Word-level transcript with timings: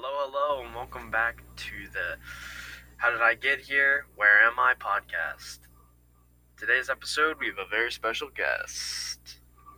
Hello, 0.00 0.24
hello, 0.24 0.64
and 0.64 0.72
welcome 0.72 1.12
back 1.12 1.44
to 1.68 1.76
the 1.92 2.16
How 2.96 3.12
Did 3.12 3.20
I 3.20 3.36
Get 3.36 3.60
Here? 3.60 4.08
Where 4.16 4.48
Am 4.48 4.56
I 4.56 4.72
podcast. 4.72 5.68
Today's 6.56 6.88
episode, 6.88 7.36
we 7.36 7.52
have 7.52 7.60
a 7.60 7.68
very 7.68 7.92
special 7.92 8.32
guest. 8.32 9.20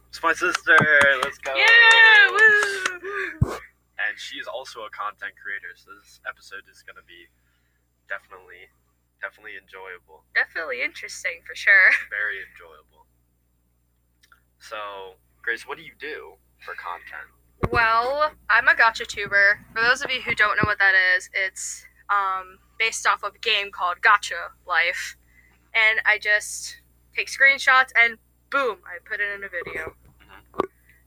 It's 0.06 0.22
my 0.22 0.30
sister. 0.30 0.79
Let's 1.27 1.43
go. 1.43 1.58
Yeah! 1.58 2.30
Woo! 2.30 3.58
And 3.99 4.15
she's 4.15 4.47
also 4.47 4.87
a 4.87 4.90
content 4.95 5.35
creator, 5.35 5.74
so 5.74 5.90
this 5.99 6.23
episode 6.23 6.71
is 6.71 6.87
going 6.87 7.03
to 7.03 7.07
be 7.11 7.27
definitely, 8.07 8.71
definitely 9.19 9.59
enjoyable. 9.59 10.23
Definitely 10.39 10.87
interesting 10.87 11.43
for 11.43 11.59
sure. 11.59 11.91
Very 12.15 12.39
enjoyable. 12.47 13.11
So, 14.63 15.19
Grace, 15.43 15.67
what 15.67 15.79
do 15.79 15.83
you 15.83 15.99
do 15.99 16.39
for 16.62 16.79
content? 16.79 17.27
Well, 17.70 18.30
I'm 18.51 18.69
a 18.69 18.73
Gacha 18.74 19.06
tuber. 19.06 19.61
For 19.75 19.80
those 19.83 20.02
of 20.02 20.11
you 20.11 20.21
who 20.21 20.34
don't 20.34 20.57
know 20.57 20.65
what 20.66 20.79
that 20.79 20.95
is, 21.16 21.30
it's 21.33 21.85
um, 22.11 22.59
based 22.79 23.07
off 23.07 23.23
of 23.23 23.35
a 23.35 23.38
game 23.38 23.71
called 23.71 23.98
Gacha 24.02 24.51
Life. 24.66 25.16
And 25.75 26.01
I 26.05 26.19
just 26.19 26.77
take 27.16 27.29
screenshots 27.29 27.91
and 27.98 28.19
boom, 28.51 28.79
I 28.85 28.98
put 29.09 29.21
it 29.21 29.30
in 29.35 29.45
a 29.45 29.48
video. 29.48 29.95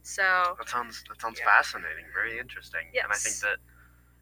So, 0.01 0.55
That 0.59 0.69
sounds 0.69 1.03
that 1.09 1.19
sounds 1.19 1.39
Yeah. 1.39 1.45
fascinating, 1.45 2.05
very 2.13 2.37
interesting. 2.37 2.81
Yes. 2.93 3.03
And 3.05 3.13
I 3.13 3.17
think 3.17 3.37
that 3.41 3.57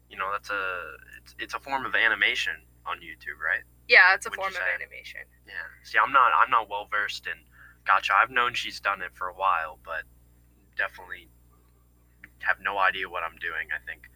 you 0.08 0.16
know 0.16 0.32
that's 0.32 0.48
a 0.48 0.96
it's, 1.20 1.34
it's 1.38 1.54
a 1.54 1.60
form 1.60 1.84
of 1.84 1.94
animation 1.94 2.54
on 2.86 2.98
YouTube, 2.98 3.36
right? 3.38 3.64
yeah, 3.86 4.14
it's 4.14 4.24
a 4.24 4.30
Would 4.30 4.36
form 4.36 4.48
of 4.48 4.54
say? 4.54 4.74
animation. 4.74 5.20
Yeah. 5.46 5.52
See, 5.82 5.98
I'm 5.98 6.10
not 6.10 6.32
I'm 6.38 6.48
not 6.50 6.70
well 6.70 6.88
versed 6.90 7.26
in 7.26 7.36
Gacha. 7.84 8.12
I've 8.14 8.30
known 8.30 8.54
she's 8.54 8.80
done 8.80 9.02
it 9.02 9.10
for 9.14 9.28
a 9.28 9.34
while, 9.34 9.78
but 9.84 10.04
definitely 10.76 11.28
have 12.40 12.58
no 12.60 12.78
idea 12.78 13.08
what 13.08 13.22
I'm 13.22 13.36
doing. 13.38 13.68
I 13.74 13.78
think 13.86 14.10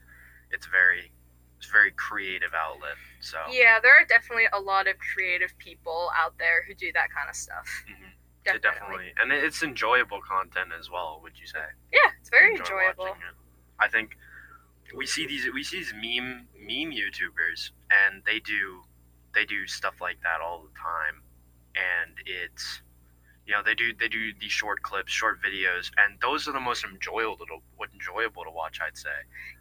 it's 0.50 0.66
very 0.66 1.12
it's 1.58 1.66
a 1.68 1.72
very 1.72 1.90
creative 1.92 2.54
outlet. 2.54 2.94
So 3.20 3.38
Yeah, 3.50 3.80
there 3.80 3.92
are 3.92 4.04
definitely 4.04 4.46
a 4.52 4.60
lot 4.60 4.86
of 4.86 4.94
creative 4.98 5.56
people 5.58 6.10
out 6.16 6.38
there 6.38 6.62
who 6.66 6.74
do 6.74 6.92
that 6.92 7.10
kind 7.10 7.28
of 7.28 7.34
stuff. 7.36 7.66
Mhm. 7.88 8.12
Definitely. 8.44 8.70
definitely 8.70 9.12
and 9.20 9.32
it's 9.32 9.62
enjoyable 9.62 10.20
content 10.22 10.70
as 10.78 10.88
well. 10.90 11.20
Would 11.22 11.38
you 11.38 11.46
say? 11.46 11.64
Yeah, 11.92 12.10
it's 12.20 12.30
very 12.30 12.52
enjoy 12.52 12.64
enjoyable. 12.64 13.06
it. 13.06 13.34
I 13.78 13.88
think 13.88 14.16
we 14.94 15.04
see 15.06 15.26
these 15.26 15.46
we 15.52 15.62
see 15.62 15.78
these 15.78 15.92
meme 15.92 16.48
meme 16.58 16.92
YouTubers 16.92 17.72
and 17.90 18.22
they 18.24 18.40
do 18.40 18.82
they 19.34 19.44
do 19.44 19.66
stuff 19.66 20.00
like 20.00 20.20
that 20.22 20.40
all 20.40 20.62
the 20.62 20.72
time, 20.78 21.22
and 21.76 22.16
it's 22.24 22.80
you 23.48 23.54
know 23.54 23.62
they 23.64 23.74
do 23.74 23.94
they 23.98 24.08
do 24.08 24.32
these 24.38 24.52
short 24.52 24.82
clips, 24.82 25.10
short 25.10 25.40
videos, 25.42 25.90
and 25.96 26.20
those 26.20 26.46
are 26.46 26.52
the 26.52 26.60
most 26.60 26.84
enjoyable 26.84 27.46
to 27.46 27.56
enjoyable 27.94 28.44
to 28.44 28.50
watch. 28.50 28.78
I'd 28.86 28.96
say. 28.96 29.08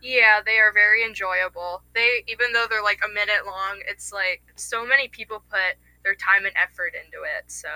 Yeah, 0.01 0.41
they 0.45 0.59
are 0.59 0.73
very 0.73 1.05
enjoyable. 1.05 1.81
They 1.95 2.23
even 2.27 2.51
though 2.51 2.65
they're 2.69 2.83
like 2.83 2.99
a 3.03 3.07
minute 3.13 3.45
long, 3.45 3.79
it's 3.87 4.11
like 4.11 4.43
so 4.55 4.85
many 4.85 5.07
people 5.07 5.41
put 5.49 5.77
their 6.03 6.15
time 6.15 6.45
and 6.45 6.53
effort 6.61 6.93
into 6.95 7.23
it. 7.23 7.49
So 7.49 7.69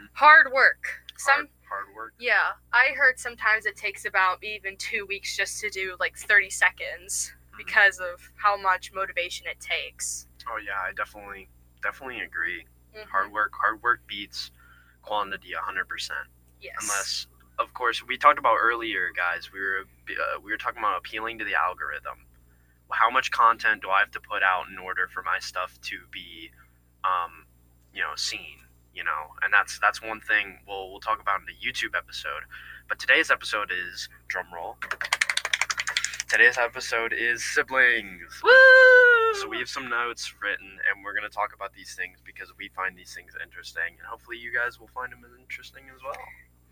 Mhm. 0.00 0.08
hard 0.14 0.52
work. 0.52 1.02
Some 1.18 1.34
hard, 1.68 1.84
hard 1.84 1.94
work. 1.94 2.14
yeah, 2.18 2.52
I 2.72 2.92
heard 2.96 3.18
sometimes 3.18 3.66
it 3.66 3.76
takes 3.76 4.06
about 4.06 4.42
even 4.42 4.78
2 4.78 5.04
weeks 5.04 5.36
just 5.36 5.60
to 5.60 5.68
do 5.68 5.96
like 6.00 6.16
30 6.16 6.48
seconds 6.48 7.34
Mhm. 7.52 7.58
because 7.58 7.98
of 8.00 8.32
how 8.36 8.56
much 8.56 8.90
motivation 8.94 9.46
it 9.46 9.60
takes. 9.60 10.26
Oh 10.50 10.56
yeah, 10.56 10.80
I 10.80 10.92
definitely 10.94 11.50
definitely 11.82 12.20
agree. 12.20 12.66
Mhm. 12.96 13.06
Hard 13.08 13.32
work 13.32 13.52
hard 13.54 13.82
work 13.82 14.00
beats 14.06 14.50
quantity 15.02 15.50
hundred 15.58 15.88
percent. 15.88 16.26
Yes. 16.60 16.76
unless 16.80 17.26
of 17.58 17.74
course 17.74 18.02
we 18.06 18.16
talked 18.16 18.38
about 18.38 18.56
earlier 18.60 19.10
guys 19.16 19.50
we 19.52 19.60
were 19.60 19.80
uh, 20.10 20.40
we 20.42 20.50
were 20.52 20.56
talking 20.56 20.78
about 20.78 20.96
appealing 20.96 21.38
to 21.40 21.44
the 21.44 21.54
algorithm 21.54 22.24
how 22.90 23.10
much 23.10 23.30
content 23.30 23.82
do 23.82 23.88
i 23.90 23.98
have 24.00 24.10
to 24.12 24.20
put 24.20 24.42
out 24.42 24.66
in 24.70 24.78
order 24.78 25.08
for 25.08 25.22
my 25.22 25.38
stuff 25.40 25.78
to 25.82 25.98
be 26.12 26.50
um 27.04 27.46
you 27.92 28.00
know 28.00 28.14
seen 28.16 28.58
you 28.94 29.02
know 29.02 29.34
and 29.42 29.52
that's 29.52 29.78
that's 29.80 30.00
one 30.02 30.20
thing 30.20 30.58
we'll 30.68 30.90
we'll 30.90 31.00
talk 31.00 31.20
about 31.20 31.40
in 31.40 31.46
the 31.46 31.66
youtube 31.66 31.96
episode 31.96 32.42
but 32.88 32.98
today's 32.98 33.30
episode 33.30 33.70
is 33.72 34.08
drum 34.28 34.46
roll 34.54 34.76
today's 36.28 36.58
episode 36.58 37.12
is 37.12 37.44
siblings 37.44 38.40
Woo! 38.42 38.50
So 39.34 39.48
we 39.48 39.58
have 39.58 39.68
some 39.68 39.88
notes 39.88 40.34
written 40.42 40.78
and 40.88 41.04
we're 41.04 41.14
going 41.14 41.28
to 41.28 41.34
talk 41.34 41.54
about 41.54 41.72
these 41.72 41.94
things 41.94 42.18
because 42.24 42.52
we 42.58 42.68
find 42.74 42.96
these 42.96 43.14
things 43.14 43.32
interesting 43.42 43.96
and 43.98 44.06
hopefully 44.06 44.36
you 44.36 44.52
guys 44.52 44.78
will 44.78 44.90
find 44.94 45.12
them 45.12 45.24
interesting 45.38 45.84
as 45.94 46.02
well 46.02 46.16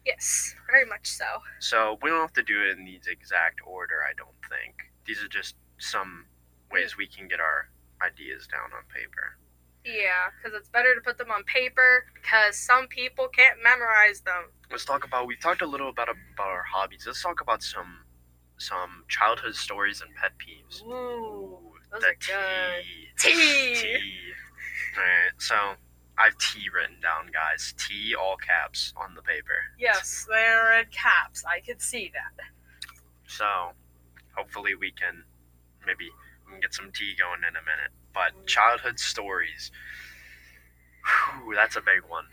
Yes, 0.06 0.54
very 0.70 0.86
much 0.86 1.06
so. 1.06 1.24
So 1.58 1.98
we 2.02 2.10
don't 2.10 2.20
have 2.20 2.32
to 2.34 2.42
do 2.42 2.62
it 2.62 2.78
in 2.78 2.84
these 2.84 3.06
exact 3.06 3.60
order, 3.66 3.96
I 4.08 4.14
don't 4.16 4.36
think. 4.48 4.74
These 5.06 5.22
are 5.22 5.28
just 5.28 5.56
some 5.78 6.26
ways 6.72 6.96
we 6.96 7.06
can 7.06 7.28
get 7.28 7.40
our 7.40 7.68
ideas 8.02 8.46
down 8.46 8.72
on 8.76 8.84
paper. 8.94 9.36
Yeah, 9.84 10.30
cuz 10.42 10.52
it's 10.54 10.68
better 10.68 10.94
to 10.94 11.00
put 11.00 11.18
them 11.18 11.30
on 11.30 11.44
paper 11.44 12.06
because 12.14 12.58
some 12.58 12.86
people 12.88 13.28
can't 13.28 13.62
memorize 13.62 14.20
them. 14.22 14.52
Let's 14.70 14.84
talk 14.84 15.04
about 15.04 15.26
we've 15.26 15.40
talked 15.40 15.62
a 15.62 15.66
little 15.66 15.88
about 15.88 16.08
about 16.08 16.48
our 16.48 16.62
hobbies. 16.62 17.06
Let's 17.06 17.22
talk 17.22 17.40
about 17.40 17.62
some 17.62 18.04
some 18.60 19.04
childhood 19.08 19.54
stories 19.54 20.02
and 20.02 20.14
pet 20.14 20.32
peeves. 20.38 20.84
Ooh, 20.84 21.58
those 21.90 22.02
the 22.02 22.06
are 22.08 22.14
good. 22.20 22.84
T. 23.18 23.32
Tea. 23.74 24.32
Alright, 24.96 25.32
so 25.38 25.54
I 26.18 26.24
have 26.24 26.38
T 26.38 26.68
written 26.74 26.96
down, 27.00 27.30
guys. 27.32 27.74
T 27.78 28.14
all 28.14 28.36
caps 28.36 28.92
on 28.96 29.14
the 29.14 29.22
paper. 29.22 29.64
Yes, 29.78 30.26
they're 30.28 30.78
in 30.80 30.86
caps. 30.90 31.44
I 31.44 31.60
can 31.60 31.78
see 31.80 32.12
that. 32.12 32.44
So 33.26 33.72
hopefully 34.36 34.74
we 34.74 34.90
can 34.92 35.24
maybe 35.86 36.10
we 36.46 36.52
can 36.52 36.60
get 36.60 36.74
some 36.74 36.90
tea 36.92 37.14
going 37.18 37.40
in 37.40 37.56
a 37.56 37.64
minute. 37.64 37.92
But 38.12 38.32
mm. 38.36 38.46
childhood 38.46 38.98
stories. 38.98 39.70
Whew, 41.40 41.54
that's 41.54 41.76
a 41.76 41.80
big 41.80 42.02
one. 42.08 42.24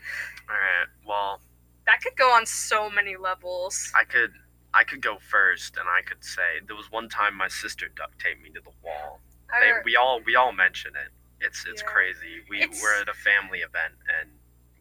Alright, 0.48 0.88
well 1.06 1.40
That 1.86 2.02
could 2.02 2.16
go 2.16 2.30
on 2.32 2.44
so 2.44 2.90
many 2.90 3.16
levels. 3.16 3.90
I 3.98 4.04
could 4.04 4.32
I 4.78 4.84
could 4.84 5.02
go 5.02 5.18
first 5.18 5.76
and 5.76 5.88
I 5.88 6.02
could 6.02 6.22
say 6.24 6.60
there 6.66 6.76
was 6.76 6.90
one 6.92 7.08
time 7.08 7.34
my 7.34 7.48
sister 7.48 7.88
duct 7.96 8.18
taped 8.20 8.40
me 8.42 8.50
to 8.50 8.60
the 8.60 8.70
wall. 8.84 9.20
They, 9.60 9.72
we 9.84 9.96
all 9.96 10.20
we 10.24 10.36
all 10.36 10.52
mention 10.52 10.92
it. 10.94 11.10
It's 11.44 11.66
it's 11.66 11.82
Yeah. 11.82 11.88
crazy. 11.88 12.44
We 12.48 12.62
It's- 12.62 12.80
we're 12.80 13.00
at 13.00 13.08
a 13.08 13.14
family 13.14 13.60
event 13.60 13.94
and 14.20 14.30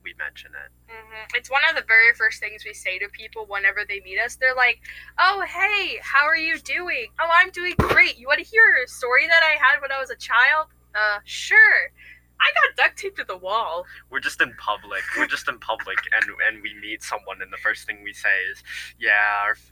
we 0.04 0.14
mention 0.14 0.52
it. 0.54 0.72
Mhm. 0.94 1.36
It's 1.36 1.50
one 1.50 1.64
of 1.70 1.76
the 1.76 1.82
very 1.82 2.14
first 2.14 2.40
things 2.40 2.64
we 2.64 2.74
say 2.74 3.00
to 3.00 3.10
people 3.10 3.46
whenever 3.48 3.84
they 3.86 4.00
meet 4.02 4.20
us. 4.20 4.36
They're 4.36 4.54
like, 4.54 4.80
"Oh, 5.18 5.42
hey, 5.42 5.98
how 6.04 6.26
are 6.28 6.36
you 6.38 6.60
doing? 6.60 7.08
Oh, 7.20 7.30
I'm 7.34 7.50
doing 7.50 7.74
great. 7.78 8.18
You 8.18 8.28
want 8.28 8.38
to 8.40 8.46
hear 8.46 8.76
a 8.84 8.88
story 8.88 9.28
that 9.28 9.42
I 9.44 9.54
had 9.66 9.82
when 9.82 9.92
I 9.92 10.00
was 10.00 10.12
a 10.12 10.16
child? 10.16 10.68
Uh, 10.94 11.20
sure. 11.26 11.92
I 12.40 12.48
got 12.54 12.76
duct 12.86 13.00
taped 13.00 13.18
to 13.18 13.24
the 13.24 13.38
wall. 13.38 13.86
we're 14.10 14.20
just 14.20 14.40
in 14.42 14.54
public. 14.56 15.02
We're 15.18 15.28
just 15.28 15.48
in 15.48 15.60
public, 15.60 15.98
and 16.14 16.26
and 16.48 16.62
we 16.62 16.74
meet 16.80 17.04
someone, 17.04 17.42
and 17.42 17.52
the 17.52 17.58
first 17.58 17.86
thing 17.86 18.04
we 18.04 18.14
say 18.14 18.38
is, 18.52 18.64
"Yeah, 19.00 19.42
our, 19.44 19.52
f- 19.52 19.72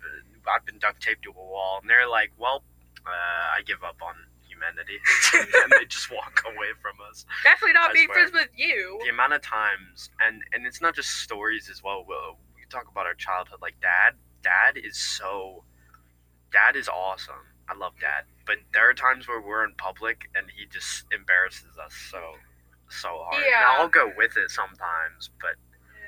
I've 0.53 0.65
been 0.65 0.79
duct 0.79 1.01
taped 1.01 1.23
to 1.23 1.29
a 1.29 1.33
wall," 1.33 1.79
and 1.81 1.89
they're 1.89 2.07
like, 2.09 2.31
"Well, 2.37 2.63
uh, 3.05 3.57
I 3.57 3.61
give 3.65 3.83
up 3.83 3.97
on 4.01 4.15
humanity," 4.47 4.97
and 5.63 5.71
they 5.79 5.85
just 5.85 6.11
walk 6.11 6.41
away 6.45 6.69
from 6.81 6.93
us. 7.09 7.25
Definitely 7.43 7.73
not 7.73 7.91
I 7.91 7.93
being 7.93 8.07
swear. 8.07 8.27
friends 8.27 8.33
with 8.33 8.49
you. 8.57 8.99
The 9.03 9.09
amount 9.09 9.33
of 9.33 9.41
times, 9.41 10.09
and 10.25 10.43
and 10.53 10.65
it's 10.65 10.81
not 10.81 10.95
just 10.95 11.09
stories 11.09 11.69
as 11.69 11.83
well. 11.83 12.03
We 12.07 12.15
we 12.55 12.65
talk 12.69 12.87
about 12.91 13.05
our 13.05 13.13
childhood. 13.15 13.59
Like 13.61 13.79
dad, 13.81 14.15
dad 14.41 14.77
is 14.83 14.97
so, 14.97 15.63
dad 16.51 16.75
is 16.75 16.87
awesome. 16.89 17.53
I 17.69 17.75
love 17.75 17.93
dad, 17.99 18.25
but 18.45 18.57
there 18.73 18.87
are 18.89 18.93
times 18.93 19.27
where 19.27 19.41
we're 19.41 19.63
in 19.63 19.73
public 19.75 20.29
and 20.35 20.45
he 20.55 20.65
just 20.67 21.05
embarrasses 21.11 21.77
us 21.83 21.93
so, 22.11 22.35
so 23.01 23.09
hard. 23.29 23.43
Yeah. 23.45 23.61
Now, 23.61 23.81
I'll 23.83 23.87
go 23.89 24.11
with 24.17 24.37
it 24.37 24.49
sometimes, 24.51 25.29
but 25.41 25.55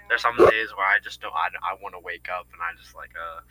there's 0.09 0.21
some 0.21 0.37
days 0.37 0.69
where 0.75 0.85
I 0.87 0.99
just 1.03 1.21
don't. 1.21 1.33
I, 1.33 1.47
I 1.61 1.75
want 1.81 1.95
to 1.95 1.99
wake 1.99 2.27
up 2.31 2.47
and 2.53 2.61
I 2.61 2.71
just 2.81 2.95
like 2.95 3.11
uh. 3.15 3.41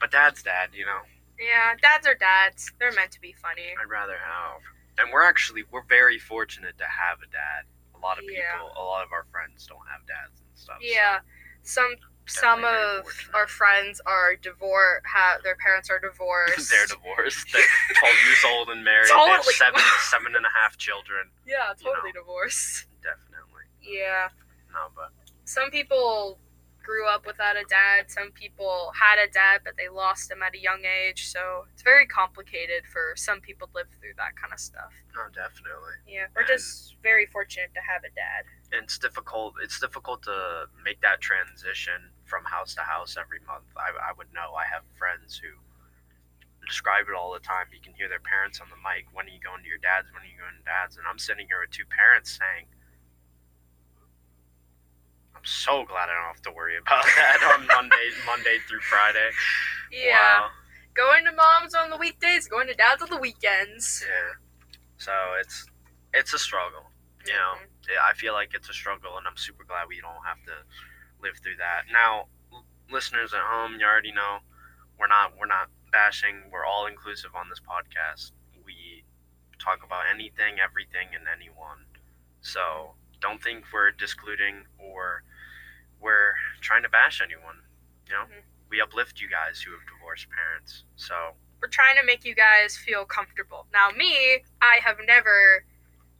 But 0.00 0.10
dad's 0.10 0.42
dad, 0.42 0.70
you 0.72 0.86
know. 0.86 1.00
Yeah, 1.38 1.74
dads 1.82 2.06
are 2.06 2.14
dads. 2.14 2.72
They're 2.78 2.92
meant 2.92 3.12
to 3.12 3.20
be 3.20 3.32
funny. 3.32 3.74
I'd 3.80 3.90
rather 3.90 4.14
have. 4.18 4.60
And 4.98 5.12
we're 5.12 5.22
actually 5.24 5.62
we're 5.70 5.86
very 5.88 6.18
fortunate 6.18 6.78
to 6.78 6.84
have 6.84 7.18
a 7.22 7.30
dad. 7.30 7.66
A 7.94 7.98
lot 7.98 8.18
of 8.18 8.24
Yeah. 8.30 8.52
people, 8.54 8.72
a 8.76 8.82
lot 8.84 9.04
of 9.04 9.12
our 9.12 9.26
friends 9.30 9.66
don't 9.66 9.86
have 9.90 10.06
dads 10.06 10.40
and 10.40 10.50
stuff. 10.54 10.78
so- 10.80 10.86
Yeah, 10.86 11.18
some 11.62 11.94
some 12.28 12.64
of 12.64 13.04
our 13.34 13.46
friends 13.46 14.00
are 14.06 14.36
divorced. 14.36 15.04
Have 15.12 15.42
their 15.42 15.56
parents 15.56 15.90
are 15.90 15.98
divorced. 15.98 16.70
They're 16.72 16.86
divorced. 16.86 17.46
They're 17.52 17.62
12 18.00 18.14
years 18.26 18.44
old 18.46 18.68
and 18.70 18.84
married. 18.84 19.08
They 19.08 19.30
have 19.30 19.44
seven, 19.44 19.80
seven 20.10 20.36
and 20.36 20.44
a 20.46 20.52
half 20.54 20.76
children. 20.76 21.30
yeah, 21.46 21.72
you 21.78 21.86
know. 21.86 21.92
totally 21.94 22.12
divorced. 22.12 22.86
Definitely. 23.02 23.64
Yeah, 23.82 24.28
No, 24.72 24.88
but 24.94 25.10
some 25.44 25.70
people 25.70 26.38
grew 26.84 27.06
up 27.06 27.26
without 27.26 27.56
a 27.56 27.64
dad. 27.68 28.10
Some 28.10 28.32
people 28.32 28.92
had 28.98 29.18
a 29.22 29.30
dad, 29.30 29.60
but 29.62 29.74
they 29.76 29.88
lost 29.88 30.30
him 30.30 30.42
at 30.42 30.54
a 30.54 30.58
young 30.60 30.82
age. 30.84 31.28
So 31.28 31.66
it's 31.72 31.82
very 31.82 32.06
complicated 32.06 32.84
for 32.90 33.12
some 33.14 33.40
people 33.40 33.68
to 33.68 33.74
live 33.74 33.88
through 34.00 34.16
that 34.16 34.36
kind 34.40 34.52
of 34.52 34.58
stuff. 34.58 34.92
no, 35.14 35.28
definitely. 35.28 36.00
Yeah, 36.08 36.26
we're 36.34 36.46
just 36.46 36.96
very 37.02 37.26
fortunate 37.26 37.70
to 37.74 37.80
have 37.80 38.04
a 38.04 38.12
dad. 38.16 38.44
And 38.72 38.84
it's 38.84 38.98
difficult. 38.98 39.54
It's 39.62 39.78
difficult 39.78 40.22
to 40.24 40.64
make 40.82 41.00
that 41.02 41.20
transition 41.20 42.08
from 42.28 42.44
house 42.44 42.74
to 42.76 42.84
house 42.84 43.16
every 43.16 43.40
month. 43.48 43.64
I, 43.76 43.90
I 43.96 44.12
would 44.16 44.28
know. 44.36 44.52
I 44.54 44.68
have 44.68 44.84
friends 45.00 45.40
who 45.40 45.48
describe 46.68 47.08
it 47.08 47.16
all 47.16 47.32
the 47.32 47.40
time. 47.40 47.72
You 47.72 47.80
can 47.80 47.96
hear 47.96 48.08
their 48.12 48.20
parents 48.22 48.60
on 48.60 48.68
the 48.68 48.76
mic. 48.84 49.08
When 49.16 49.24
are 49.26 49.32
you 49.32 49.40
going 49.40 49.64
to 49.64 49.68
your 49.68 49.80
dad's? 49.80 50.12
When 50.12 50.20
are 50.20 50.28
you 50.30 50.36
going 50.36 50.54
to 50.60 50.66
dad's? 50.68 51.00
And 51.00 51.08
I'm 51.08 51.18
sitting 51.18 51.48
here 51.48 51.64
with 51.64 51.72
two 51.72 51.88
parents 51.88 52.36
saying, 52.36 52.68
I'm 55.34 55.44
so 55.44 55.84
glad 55.88 56.12
I 56.12 56.14
don't 56.14 56.34
have 56.36 56.44
to 56.44 56.52
worry 56.52 56.76
about 56.76 57.04
that 57.16 57.40
on 57.56 57.66
Monday, 57.66 58.06
Monday 58.26 58.58
through 58.68 58.80
Friday. 58.84 59.30
Yeah. 59.90 60.44
Wow. 60.44 60.50
Going 60.94 61.24
to 61.24 61.32
mom's 61.32 61.74
on 61.74 61.90
the 61.90 61.96
weekdays, 61.96 62.48
going 62.48 62.66
to 62.66 62.74
dad's 62.74 63.02
on 63.02 63.10
the 63.10 63.18
weekends. 63.22 64.04
Yeah. 64.04 64.34
So 64.98 65.12
it's 65.40 65.64
it's 66.12 66.34
a 66.34 66.38
struggle. 66.38 66.90
You 67.26 67.34
know, 67.34 67.54
Mhm. 67.60 67.66
yeah, 67.90 68.02
I 68.04 68.14
feel 68.14 68.32
like 68.32 68.50
it's 68.54 68.68
a 68.68 68.72
struggle, 68.72 69.18
and 69.18 69.26
I'm 69.26 69.36
super 69.36 69.62
glad 69.64 69.86
we 69.88 70.00
don't 70.00 70.24
have 70.26 70.42
to 70.44 70.54
live 71.22 71.38
through 71.42 71.56
that. 71.56 71.82
Now, 71.92 72.26
l- 72.52 72.64
listeners 72.90 73.32
at 73.34 73.40
home, 73.40 73.76
you 73.78 73.86
already 73.86 74.12
know 74.12 74.38
we're 74.98 75.08
not 75.08 75.36
we're 75.38 75.46
not 75.46 75.68
bashing. 75.92 76.50
We're 76.50 76.64
all 76.66 76.86
inclusive 76.86 77.30
on 77.34 77.48
this 77.48 77.60
podcast. 77.60 78.32
We 78.64 79.04
talk 79.58 79.84
about 79.84 80.04
anything, 80.12 80.58
everything, 80.62 81.08
and 81.14 81.26
anyone. 81.28 81.86
So 82.40 82.94
don't 83.20 83.42
think 83.42 83.64
we're 83.72 83.90
discluding 83.90 84.64
or 84.78 85.22
we're 86.00 86.34
trying 86.60 86.82
to 86.84 86.88
bash 86.88 87.20
anyone. 87.20 87.62
You 88.06 88.12
know, 88.14 88.24
Mhm. 88.26 88.42
we 88.68 88.80
uplift 88.80 89.20
you 89.20 89.28
guys 89.28 89.60
who 89.62 89.72
have 89.72 89.86
divorced 89.86 90.28
parents. 90.30 90.84
So 90.96 91.36
We're 91.60 91.66
trying 91.68 91.96
to 91.96 92.04
make 92.04 92.24
you 92.24 92.36
guys 92.36 92.76
feel 92.76 93.04
comfortable. 93.04 93.66
Now, 93.72 93.90
me, 93.90 94.44
I 94.62 94.78
have 94.84 95.00
never 95.00 95.64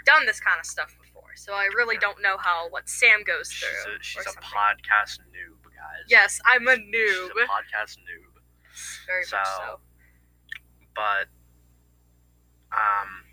done 0.05 0.27
this 0.27 0.41
kind 0.41 0.59
of 0.59 0.67
stuff 0.67 0.89
before, 0.89 0.98
so 1.39 1.53
I 1.55 1.69
really 1.77 1.95
Yeah. 1.97 2.01
don't 2.01 2.21
know 2.23 2.37
how 2.39 2.69
what 2.71 2.89
Sam 2.89 3.23
goes 3.25 3.51
she's 3.51 3.69
through. 3.85 3.95
a, 3.95 4.03
she's 4.03 4.21
a 4.21 4.25
something. 4.25 4.43
podcast 4.43 5.19
noob, 5.33 5.63
guys. 5.65 6.05
Yes, 6.09 6.41
I'm 6.45 6.67
a 6.69 6.77
She's 6.77 6.85
noob. 6.85 7.31
a 7.31 7.47
podcast 7.47 7.97
noob. 7.99 8.33
Very 9.07 9.21
much 9.23 9.29
So, 9.29 9.39
so. 9.45 9.81
But 10.95 11.29
um 12.73 13.25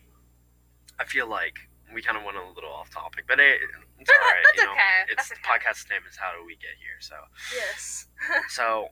I 0.99 1.03
feel 1.05 1.27
like 1.27 1.55
we 1.93 2.01
kind 2.01 2.17
of 2.17 2.23
went 2.23 2.37
a 2.37 2.43
little 2.55 2.71
off 2.71 2.89
topic, 2.89 3.25
but 3.27 3.39
it, 3.39 3.59
it's 3.99 4.09
all 4.09 4.15
right. 4.17 4.43
That's 4.45 4.57
you 4.57 4.65
know, 4.65 4.71
okay. 4.71 5.03
it's 5.11 5.29
That's 5.29 5.39
okay. 5.39 5.41
podcast 5.43 5.89
name 5.89 6.01
is 6.09 6.17
How 6.17 6.31
Do 6.37 6.45
We 6.45 6.55
Get 6.55 6.75
Here? 6.79 6.99
So, 6.99 7.15
Yes. 7.53 8.07
so 8.49 8.89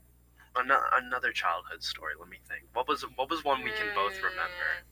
an- 0.56 0.70
another 0.94 1.32
childhood 1.32 1.82
story. 1.84 2.14
Let 2.20 2.30
me 2.30 2.38
think. 2.48 2.64
What 2.74 2.88
was 2.88 3.04
what 3.16 3.30
was 3.30 3.44
one 3.44 3.64
we 3.64 3.72
can 3.72 3.88
both 3.96 4.16
remember? 4.18 4.86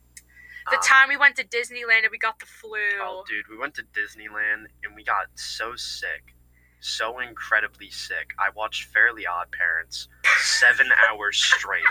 The 0.69 0.77
Um, 0.77 0.83
time 0.83 1.09
we 1.09 1.17
went 1.17 1.35
to 1.37 1.43
Disneyland 1.43 2.03
and 2.03 2.11
we 2.11 2.17
got 2.17 2.39
the 2.39 2.45
flu. 2.45 2.77
Oh, 2.99 3.23
dude, 3.27 3.47
we 3.49 3.57
went 3.57 3.73
to 3.75 3.83
Disneyland 3.83 4.65
and 4.83 4.95
we 4.95 5.03
got 5.03 5.27
so 5.35 5.75
sick, 5.75 6.35
so 6.79 7.19
incredibly 7.19 7.89
sick. 7.89 8.33
I 8.37 8.49
watched 8.51 8.83
Fairly 8.93 9.25
Odd 9.25 9.51
Parents 9.51 10.07
seven 10.39 10.87
hours 11.09 11.37
straight, 11.43 11.83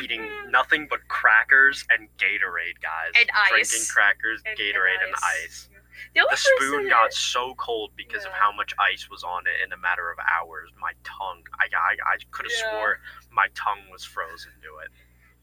eating 0.00 0.28
nothing 0.50 0.86
but 0.88 1.06
crackers 1.08 1.84
and 1.90 2.08
Gatorade, 2.16 2.80
guys. 2.82 3.12
And 3.16 3.28
Drinking 3.50 3.86
crackers, 3.92 4.40
And- 4.44 4.58
and 4.58 4.58
Gatorade, 4.58 5.04
and 5.04 5.14
ice. 5.14 5.22
ice. 5.44 5.68
The, 6.14 6.26
The 6.30 6.36
spoon 6.36 6.88
got 6.88 7.12
so 7.12 7.54
cold 7.56 7.90
because 7.96 8.24
of 8.24 8.30
how 8.32 8.52
much 8.52 8.72
ice 8.78 9.08
was 9.10 9.24
on 9.24 9.46
it 9.48 9.64
in 9.64 9.72
a 9.72 9.76
matter 9.76 10.10
of 10.12 10.18
hours. 10.20 10.70
My 10.80 10.92
tongue, 11.02 11.42
I, 11.58 11.66
I, 11.76 11.96
I 12.14 12.16
could 12.30 12.46
have 12.46 12.52
Yeah. 12.56 12.70
swore 12.70 13.00
my 13.30 13.48
tongue 13.54 13.90
was 13.90 14.04
frozen 14.04 14.52
to 14.62 14.78
it. 14.78 14.90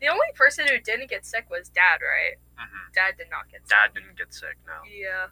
The 0.05 0.11
only 0.11 0.27
person 0.35 0.67
who 0.67 0.77
didn't 0.79 1.09
get 1.09 1.25
sick 1.25 1.47
was 1.49 1.69
Dad, 1.69 1.97
right? 2.05 2.37
hmm 2.57 2.91
Dad 2.93 3.15
did 3.17 3.27
not 3.31 3.49
get 3.49 3.61
sick. 3.61 3.69
Dad 3.69 3.89
didn't 3.95 4.17
get 4.17 4.33
sick, 4.33 4.55
no. 4.67 4.73
Yeah. 4.85 5.27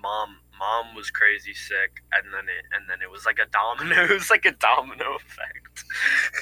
mom 0.00 0.38
mom 0.58 0.94
was 0.94 1.10
crazy 1.10 1.52
sick 1.52 2.02
and 2.12 2.32
then 2.32 2.44
it 2.48 2.64
and 2.72 2.88
then 2.88 2.98
it 3.02 3.10
was 3.10 3.26
like 3.26 3.38
a 3.38 3.44
domino 3.52 4.04
it 4.08 4.10
was 4.10 4.30
like 4.30 4.46
a 4.46 4.52
domino 4.52 5.16
effect 5.16 5.84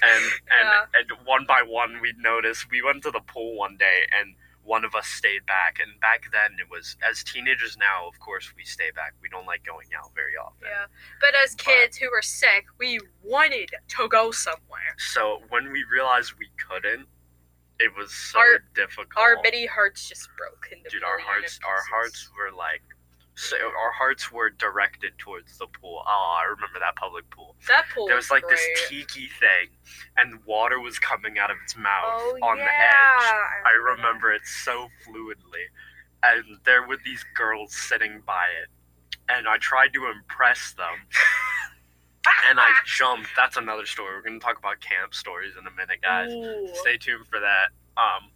and 0.03 0.25
and 0.57 0.67
Yeah. 0.71 0.85
and 0.95 1.27
one 1.27 1.45
by 1.47 1.63
one 1.67 2.01
we'd 2.01 2.19
notice 2.19 2.67
we 2.71 2.83
went 2.83 3.03
to 3.03 3.11
the 3.11 3.21
pool 3.21 3.57
one 3.57 3.77
day 3.77 4.07
and 4.17 4.37
one 4.63 4.85
of 4.85 4.95
us 4.95 5.07
stayed 5.09 5.45
back 5.47 5.79
and 5.83 5.99
back 6.01 6.23
then 6.31 6.51
it 6.61 6.69
was 6.71 6.97
as 7.09 7.25
teenagers 7.25 7.77
now 7.77 8.07
of 8.07 8.19
course 8.21 8.53
we 8.57 8.63
stay 8.65 8.91
back 8.95 9.15
we 9.23 9.29
don't 9.29 9.47
like 9.47 9.65
going 9.65 9.89
out 9.99 10.11
very 10.15 10.37
often 10.37 10.69
Yeah. 10.71 10.87
But 11.21 11.35
as 11.43 11.57
But- 11.57 11.65
kids 11.65 11.97
who 11.97 12.09
were 12.11 12.23
sick, 12.23 12.67
we 12.79 13.01
wanted 13.25 13.71
to 13.97 14.09
go 14.09 14.31
somewhere. 14.31 14.95
so 14.99 15.43
when 15.49 15.73
we 15.73 15.83
realized 15.93 16.35
we 16.39 16.49
couldn't 16.69 17.09
it 17.81 17.93
was 17.97 18.13
so 18.13 18.39
Our- 18.39 18.59
difficult 18.75 19.17
Our 19.17 19.37
many 19.43 19.67
hearts 19.67 20.09
just 20.09 20.29
broke 20.37 20.69
into 20.73 20.89
dude 20.91 21.05
our 21.05 21.19
hearts 21.19 21.59
our 21.67 21.83
hearts 21.91 22.31
were 22.37 22.57
like 22.57 22.83
so 23.35 23.57
our 23.57 23.93
hearts 23.93 24.33
were 24.33 24.51
directed 24.51 25.13
towards 25.19 25.59
the 25.59 25.67
pool 25.81 26.03
oh 26.07 26.39
i 26.41 26.45
remember 26.45 26.81
that 26.81 26.97
public 26.97 27.29
pool 27.31 27.55
That 27.69 27.85
pool 27.95 28.07
there 28.07 28.17
was 28.17 28.31
like 28.31 28.43
great. 28.43 28.57
this 28.59 28.89
tiki 28.89 29.29
thing 29.39 29.69
and 30.17 30.41
water 30.45 30.81
was 30.81 30.99
coming 30.99 31.39
out 31.39 31.51
of 31.51 31.57
its 31.63 31.77
mouth 31.77 32.19
oh, 32.19 32.39
on 32.43 32.59
yeah. 32.59 32.65
the 32.65 32.71
edge 32.71 33.31
i 33.65 33.73
that. 33.73 33.91
remember 33.97 34.33
it 34.33 34.43
so 34.45 34.89
fluidly 35.07 35.71
and 36.25 36.59
there 36.65 36.85
were 36.87 36.99
these 37.05 37.25
girls 37.37 37.73
sitting 37.77 38.23
by 38.27 38.47
it 38.61 38.69
and 39.29 39.47
i 39.47 39.57
tried 39.59 39.93
to 39.93 40.07
impress 40.11 40.73
them 40.73 40.95
and 42.49 42.59
i 42.61 42.71
jumped. 42.85 43.29
That's 43.37 43.57
another 43.57 43.87
story. 43.87 44.17
We're 44.17 44.23
going 44.23 44.41
to 44.41 44.45
talk 44.45 44.59
about 44.59 44.81
camp 44.81 45.15
stories 45.15 45.55
in 45.59 45.67
a 45.67 45.71
minute 45.71 46.01
guys. 46.03 46.33
Ooh. 46.33 46.69
stay 46.75 46.97
tuned 46.97 47.27
for 47.27 47.41
that. 47.41 47.69
Um 47.97 48.31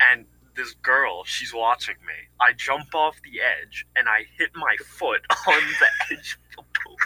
and 0.00 0.26
this 0.54 0.74
girl 0.74 1.24
she's 1.24 1.52
watching 1.54 1.96
me. 2.06 2.14
I 2.40 2.52
jump 2.52 2.94
off 2.94 3.16
the 3.22 3.40
edge 3.40 3.86
and 3.96 4.08
i 4.08 4.24
hit 4.38 4.50
my 4.54 4.76
foot 4.86 5.20
on 5.48 5.60
the 5.80 6.14
edge 6.14 6.38
of 6.58 6.64
the 6.64 6.80
pool. 6.80 6.96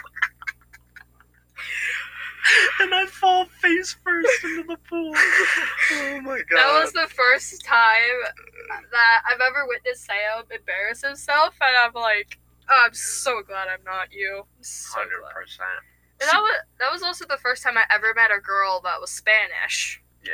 And 2.79 2.93
i 2.93 3.05
fall 3.05 3.45
face 3.45 3.95
first 4.03 4.43
into 4.43 4.63
the 4.63 4.77
pool. 4.89 5.13
Oh 5.13 6.21
my 6.21 6.41
god 6.49 6.57
That 6.57 6.81
was 6.81 6.93
the 6.93 7.07
first 7.09 7.63
time 7.65 8.17
that 8.91 9.21
I've 9.27 9.41
ever 9.41 9.65
witnessed 9.67 10.05
Sam 10.05 10.43
embarrass 10.49 11.01
himself, 11.01 11.55
and 11.61 11.75
I'm 11.77 11.93
like, 11.93 12.39
oh, 12.69 12.83
I'm 12.85 12.93
so 12.93 13.41
glad 13.43 13.67
I'm 13.67 13.83
not 13.83 14.09
you. 14.11 14.43
I'm 14.57 14.63
so 14.63 14.99
100% 14.99 15.03
glad. 15.05 15.90
And 16.21 16.29
that 16.29 16.39
was 16.41 16.55
that 16.79 16.91
was 16.91 17.01
also 17.03 17.25
the 17.27 17.37
first 17.37 17.63
time 17.63 17.77
I 17.77 17.83
ever 17.93 18.13
met 18.15 18.31
a 18.31 18.39
girl 18.39 18.79
that 18.83 18.99
was 19.01 19.09
Spanish. 19.11 20.01
yeah 20.23 20.31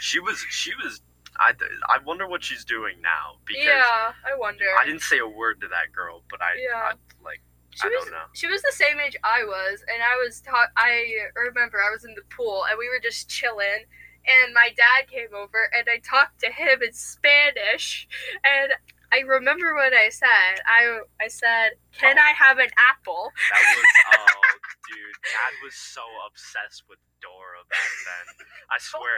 she 0.00 0.18
was 0.20 0.38
she 0.50 0.72
was 0.82 1.02
I, 1.38 1.52
I 1.88 1.98
wonder 2.04 2.26
what 2.28 2.42
she's 2.44 2.64
doing 2.64 2.96
now 3.00 3.36
because 3.46 3.64
yeah, 3.64 4.12
I 4.26 4.36
wonder. 4.36 4.64
I 4.78 4.84
didn't 4.84 5.00
say 5.02 5.18
a 5.20 5.26
word 5.26 5.60
to 5.62 5.68
that 5.68 5.90
girl, 5.94 6.22
but 6.30 6.42
I, 6.42 6.50
Yeah. 6.60 6.76
I 6.76 6.92
like 7.24 7.40
she 7.70 7.84
I 7.84 7.88
was 7.88 8.04
don't 8.04 8.10
know. 8.12 8.24
she 8.34 8.46
was 8.46 8.60
the 8.62 8.72
same 8.72 8.98
age 9.00 9.16
I 9.24 9.44
was, 9.44 9.80
and 9.88 10.02
I 10.02 10.16
was 10.22 10.40
taught. 10.42 10.68
I 10.76 11.06
remember 11.36 11.78
I 11.80 11.88
was 11.90 12.04
in 12.04 12.14
the 12.14 12.22
pool, 12.34 12.64
and 12.68 12.76
we 12.78 12.88
were 12.90 13.00
just 13.02 13.30
chilling. 13.30 13.86
And 14.28 14.52
my 14.52 14.68
dad 14.76 15.08
came 15.08 15.32
over, 15.34 15.70
and 15.72 15.88
I 15.88 15.98
talked 16.00 16.40
to 16.40 16.50
him 16.52 16.82
in 16.82 16.92
Spanish. 16.92 18.06
And 18.44 18.72
I 19.12 19.20
remember 19.20 19.74
what 19.74 19.94
I 19.94 20.10
said. 20.10 20.60
I 20.66 20.98
I 21.22 21.28
said, 21.28 21.70
"Can 21.96 22.18
Oh. 22.18 22.22
I 22.22 22.32
have 22.32 22.58
an 22.58 22.68
apple?" 22.90 23.32
That 23.50 23.76
was 23.76 23.84
oh, 24.18 24.49
dude. 24.90 25.16
Dad 25.22 25.54
was 25.62 25.74
so 25.78 26.02
obsessed 26.26 26.84
with 26.90 26.98
Dora 27.22 27.62
back 27.70 27.90
then. 28.04 28.26
I 28.70 28.78
swear, 28.90 29.16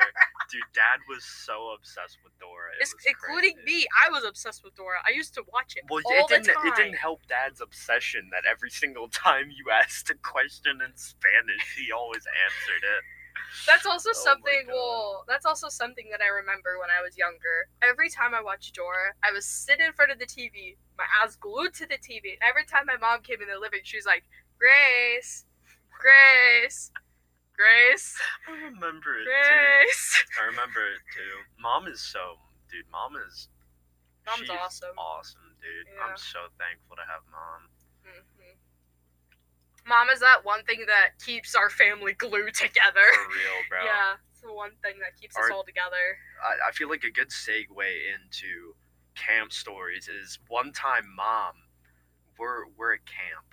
dude. 0.52 0.69
Dad 0.76 1.00
was 1.09 1.25
so 1.25 1.73
obsessed 1.73 2.19
with 2.23 2.37
Dora. 2.38 2.76
It 2.76 2.88
including 3.09 3.57
crazy. 3.64 3.87
me. 3.87 3.91
I 3.97 4.11
was 4.12 4.25
obsessed 4.25 4.62
with 4.64 4.76
Dora. 4.76 5.00
I 5.07 5.12
used 5.17 5.35
to 5.35 5.43
watch 5.52 5.75
it 5.76 5.85
Well, 5.88 6.05
it 6.05 6.29
didn't. 6.29 6.52
It 6.52 6.75
didn't 6.76 7.00
help 7.00 7.25
Dad's 7.26 7.61
obsession 7.61 8.29
that 8.31 8.45
every 8.45 8.71
single 8.71 9.09
time 9.25 9.49
you 9.50 9.73
asked 9.73 10.11
a 10.11 10.17
question 10.21 10.85
in 10.85 10.93
Spanish, 10.97 11.64
he 11.79 11.91
always 11.91 12.23
answered 12.29 12.85
it. 12.85 13.02
That's 13.67 13.87
also 13.87 14.11
Oh 14.11 14.25
something. 14.25 14.64
Well, 14.69 15.25
that's 15.29 15.47
also 15.47 15.69
something 15.69 16.09
that 16.11 16.21
I 16.21 16.29
remember 16.29 16.79
when 16.81 16.91
I 16.91 17.02
was 17.02 17.17
younger. 17.17 17.69
Every 17.83 18.09
time 18.09 18.35
I 18.35 18.43
watched 18.43 18.75
Dora, 18.75 19.12
I 19.25 19.33
was 19.33 19.47
sitting 19.47 19.87
in 19.87 19.93
front 19.93 20.12
of 20.12 20.19
the 20.19 20.26
TV, 20.26 20.76
my 20.99 21.05
eyes 21.23 21.37
glued 21.37 21.75
to 21.75 21.87
the 21.87 21.97
TV. 21.97 22.37
And 22.37 22.43
every 22.45 22.64
time 22.64 22.85
my 22.87 22.97
mom 22.97 23.21
came 23.23 23.41
in 23.41 23.49
the 23.49 23.59
living, 23.61 23.81
she 23.85 23.97
was 23.97 24.07
like, 24.07 24.25
"Grace, 24.59 25.45
Grace, 26.02 26.90
Grace, 27.54 28.18
I 28.49 28.52
remember 28.66 29.14
it 29.23 29.25
too. 29.25 29.30
Grace." 29.30 30.25
I 30.42 30.47
remember 30.47 30.82
it 30.90 31.00
too. 31.14 31.35
Mom 31.62 31.87
is 31.87 32.00
so, 32.00 32.37
dude. 32.71 32.85
Mom 32.90 33.14
is. 33.16 33.49
Mom's 34.26 34.38
she's 34.40 34.50
awesome. 34.50 34.99
Awesome, 34.99 35.54
dude. 35.62 35.87
Yeah. 35.94 36.04
I'm 36.11 36.16
so 36.16 36.50
thankful 36.59 36.97
to 36.97 37.02
have 37.06 37.23
mom. 37.30 37.71
Mhm. 38.06 38.59
Mom 39.87 40.11
is 40.11 40.21
that 40.21 40.44
one 40.44 40.64
thing 40.64 40.87
that 40.87 41.18
keeps 41.25 41.54
our 41.54 41.71
family 41.71 42.12
glued 42.14 42.54
together. 42.54 43.06
For 43.14 43.28
real, 43.30 43.62
bro. 43.68 43.85
Yeah, 43.85 44.14
it's 44.30 44.40
the 44.40 44.52
one 44.52 44.73
thing 44.82 44.99
that 45.00 45.16
keeps 45.21 45.37
us 45.37 45.50
all 45.52 45.64
together. 45.64 46.18
I, 46.42 46.68
I 46.68 46.73
feel 46.73 46.88
like 46.88 47.04
a 47.04 47.11
good 47.11 47.30
segue 47.30 47.66
into 48.14 48.75
camp 49.14 49.52
stories 49.52 50.09
is 50.09 50.38
one 50.49 50.73
time 50.73 51.04
mom 51.14 51.52
we're 52.38 52.64
we're 52.78 52.94
at 52.94 53.04
camp 53.04 53.44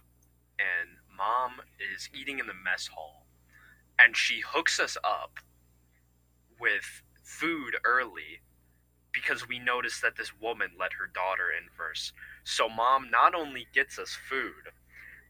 and 0.58 0.99
mom 1.20 1.62
is 1.94 2.10
eating 2.18 2.40
in 2.40 2.48
the 2.48 2.54
mess 2.54 2.88
hall 2.88 3.26
and 4.00 4.16
she 4.16 4.40
hooks 4.40 4.80
us 4.80 4.98
up 5.04 5.40
with 6.60 7.04
food 7.22 7.76
early 7.84 8.40
because 9.12 9.48
we 9.48 9.60
noticed 9.60 10.02
that 10.02 10.16
this 10.16 10.32
woman 10.40 10.70
let 10.80 10.94
her 10.94 11.08
daughter 11.08 11.52
in 11.52 11.68
first. 11.76 12.14
So 12.44 12.70
mom 12.70 13.10
not 13.12 13.36
only 13.36 13.68
gets 13.74 14.00
us 14.00 14.18
food, 14.30 14.72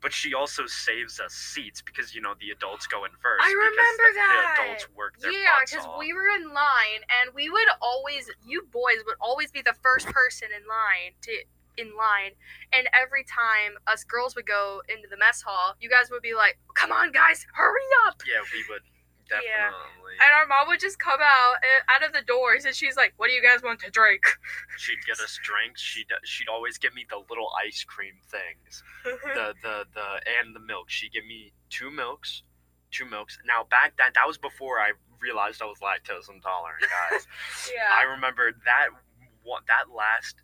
but 0.01 0.13
she 0.13 0.34
also 0.34 0.65
saves 0.65 1.19
us 1.19 1.34
seats 1.34 1.81
because 1.81 2.15
you 2.15 2.22
know 2.22 2.34
the 2.39 2.51
adults 2.51 2.88
go 2.88 3.05
in 3.05 3.12
first. 3.22 3.43
I 3.43 3.51
remember 3.51 4.08
the, 4.08 4.15
that. 4.15 4.55
The 4.58 4.63
adults 4.63 4.88
work 4.96 5.19
their 5.19 5.31
Yeah, 5.31 5.60
because 5.65 5.88
we 5.98 6.13
were 6.13 6.29
in 6.36 6.53
line 6.53 7.03
and 7.22 7.34
we 7.34 7.50
would 7.50 7.67
always, 7.81 8.29
you 8.46 8.67
boys 8.72 9.03
would 9.05 9.17
always 9.19 9.51
be 9.51 9.62
the 9.62 9.75
first 9.81 10.08
person 10.08 10.50
in 10.55 10.63
line 10.67 11.15
to 11.24 11.31
in 11.79 11.95
line, 11.95 12.36
and 12.74 12.88
every 12.93 13.24
time 13.24 13.79
us 13.88 14.03
girls 14.03 14.36
would 14.36 14.45
go 14.48 14.81
into 14.89 15.07
the 15.09 15.17
mess 15.17 15.41
hall, 15.41 15.75
you 15.79 15.89
guys 15.89 16.09
would 16.12 16.21
be 16.21 16.36
like, 16.36 16.59
"Come 16.75 16.91
on, 16.91 17.12
guys, 17.12 17.45
hurry 17.53 17.88
up!" 18.07 18.21
Yeah, 18.27 18.43
we 18.53 18.63
would 18.69 18.83
definitely. 19.29 20.17
Yeah. 20.17 20.25
And 20.25 20.31
our 20.36 20.48
mom 20.50 20.67
would 20.67 20.81
just 20.81 21.00
come 21.00 21.21
out 21.21 21.55
uh, 21.62 21.93
out 21.93 22.03
of 22.03 22.12
the 22.12 22.25
doors, 22.25 22.65
and 22.65 22.75
she's 22.75 22.98
like, 22.98 23.13
"What 23.17 23.27
do 23.27 23.33
you 23.33 23.41
guys 23.41 23.63
want 23.63 23.79
to 23.81 23.91
drink?" 23.91 24.24
She'd 24.77 25.00
get 25.05 25.19
us 25.19 25.39
drinks. 25.43 25.81
She'd 25.81 26.09
she'd 26.25 26.50
always 26.50 26.77
give 26.77 26.93
me 26.93 27.05
the 27.09 27.21
little 27.29 27.50
ice 27.65 27.86
cream 27.88 28.15
things. 28.27 28.83
the 29.03 29.53
the 29.63 29.86
the 29.93 30.07
and 30.41 30.55
the 30.55 30.59
milk. 30.59 30.89
She 30.89 31.09
give 31.09 31.25
me 31.25 31.53
two 31.69 31.91
milks, 31.91 32.43
two 32.91 33.05
milks. 33.05 33.38
Now 33.45 33.63
back 33.69 33.95
that 33.98 34.13
that 34.15 34.27
was 34.27 34.38
before 34.38 34.79
I 34.79 34.91
realized 35.21 35.62
I 35.62 35.65
was 35.65 35.79
lactose 35.79 36.33
intolerant, 36.33 36.81
guys. 36.81 37.27
yeah. 37.74 37.95
I 37.95 38.03
remember 38.03 38.51
that 38.65 38.89
that 39.67 39.93
last 39.95 40.36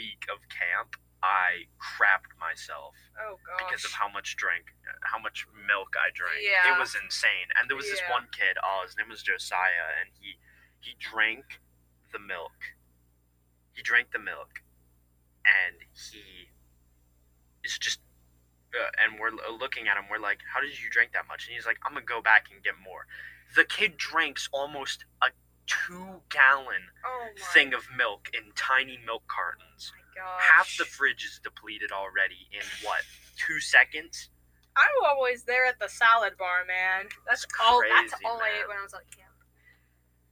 week 0.00 0.24
of 0.32 0.40
camp, 0.48 0.96
I 1.20 1.68
crapped 1.76 2.32
myself 2.40 2.96
Oh 3.20 3.36
gosh. 3.44 3.60
because 3.60 3.84
of 3.84 3.92
how 3.92 4.08
much 4.08 4.36
drink, 4.40 4.72
how 5.04 5.20
much 5.20 5.44
milk 5.52 5.92
I 5.92 6.08
drank. 6.16 6.40
Yeah. 6.40 6.72
It 6.72 6.80
was 6.80 6.96
insane. 6.96 7.52
And 7.56 7.68
there 7.68 7.76
was 7.76 7.84
this 7.92 8.00
one 8.08 8.24
kid. 8.32 8.56
Oh, 8.64 8.80
his 8.88 8.96
name 8.96 9.12
was 9.12 9.20
Josiah, 9.22 10.00
and 10.00 10.08
he 10.16 10.40
he 10.80 10.96
drank 10.96 11.60
the 12.12 12.18
milk. 12.18 12.56
He 13.76 13.82
drank 13.82 14.12
the 14.16 14.18
milk, 14.32 14.64
and 15.44 15.76
he 15.92 16.48
is 17.64 17.76
just. 17.78 18.00
Uh, 18.72 18.86
and 19.02 19.18
we're 19.20 19.34
looking 19.58 19.88
at 19.88 19.96
him. 19.98 20.04
We're 20.08 20.22
like, 20.22 20.40
"How 20.54 20.60
did 20.64 20.72
you 20.80 20.88
drink 20.88 21.12
that 21.12 21.26
much?" 21.28 21.46
And 21.46 21.54
he's 21.54 21.66
like, 21.66 21.78
"I'm 21.84 21.92
gonna 21.92 22.06
go 22.06 22.22
back 22.22 22.46
and 22.50 22.62
get 22.62 22.78
more." 22.78 23.04
The 23.56 23.64
kid 23.64 23.98
drinks 23.98 24.48
almost 24.52 25.04
a 25.20 25.28
two 25.70 26.20
gallon 26.28 26.90
oh 27.06 27.28
thing 27.54 27.74
of 27.74 27.86
milk 27.96 28.28
in 28.34 28.50
tiny 28.56 28.98
milk 29.06 29.22
cartons. 29.30 29.92
Oh 29.94 30.02
gosh. 30.18 30.42
Half 30.42 30.76
the 30.78 30.84
fridge 30.84 31.24
is 31.24 31.40
depleted 31.42 31.92
already 31.92 32.50
in 32.50 32.66
what? 32.82 33.02
Two 33.38 33.60
seconds? 33.60 34.30
I'm 34.76 34.94
always 35.06 35.44
there 35.44 35.66
at 35.66 35.78
the 35.78 35.88
salad 35.88 36.36
bar, 36.38 36.66
man. 36.66 37.06
That's 37.26 37.46
all. 37.62 37.82
That's 37.82 38.12
crazy, 38.14 38.26
all 38.26 38.38
I 38.38 38.50
ate 38.60 38.68
when 38.68 38.78
I 38.78 38.82
was 38.82 38.94
at 38.94 39.06
camp. 39.14 39.34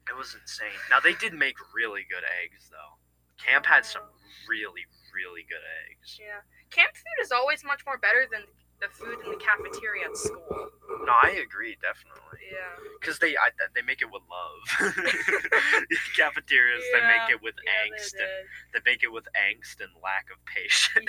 It 0.09 0.16
was 0.16 0.35
insane. 0.40 0.78
Now 0.90 1.00
they 1.00 1.14
did 1.14 1.35
make 1.35 1.57
really 1.75 2.02
good 2.09 2.25
eggs 2.42 2.71
though. 2.71 2.99
Camp 3.38 3.66
had 3.66 3.85
some 3.85 4.02
really, 4.49 4.83
really 5.14 5.47
good 5.47 5.62
eggs. 5.87 6.18
Yeah. 6.18 6.42
Camp 6.71 6.90
food 6.97 7.18
is 7.23 7.30
always 7.30 7.62
much 7.62 7.87
more 7.87 7.99
better 7.99 8.26
than 8.30 8.42
the 8.80 8.88
food 8.90 9.18
in 9.25 9.30
the 9.30 9.38
cafeteria 9.38 10.07
at 10.11 10.16
school. 10.16 10.71
No, 11.09 11.17
I 11.25 11.41
agree 11.41 11.77
definitely. 11.81 12.53
Yeah. 12.53 12.77
Cause 13.00 13.19
they 13.19 13.33
I, 13.33 13.49
they 13.75 13.81
make 13.81 14.03
it 14.03 14.12
with 14.12 14.21
love. 14.29 14.93
Cafeterias 16.17 16.85
they 16.93 17.00
make 17.00 17.33
it 17.33 17.41
with 17.43 17.57
Yeah, 17.65 17.88
angst 17.88 18.12
they 18.12 18.29
and 18.29 18.85
they 18.85 18.91
make 18.91 19.03
it 19.03 19.09
with 19.09 19.25
angst 19.33 19.81
and 19.81 19.88
lack 20.05 20.29
of 20.29 20.37
patience. 20.45 21.09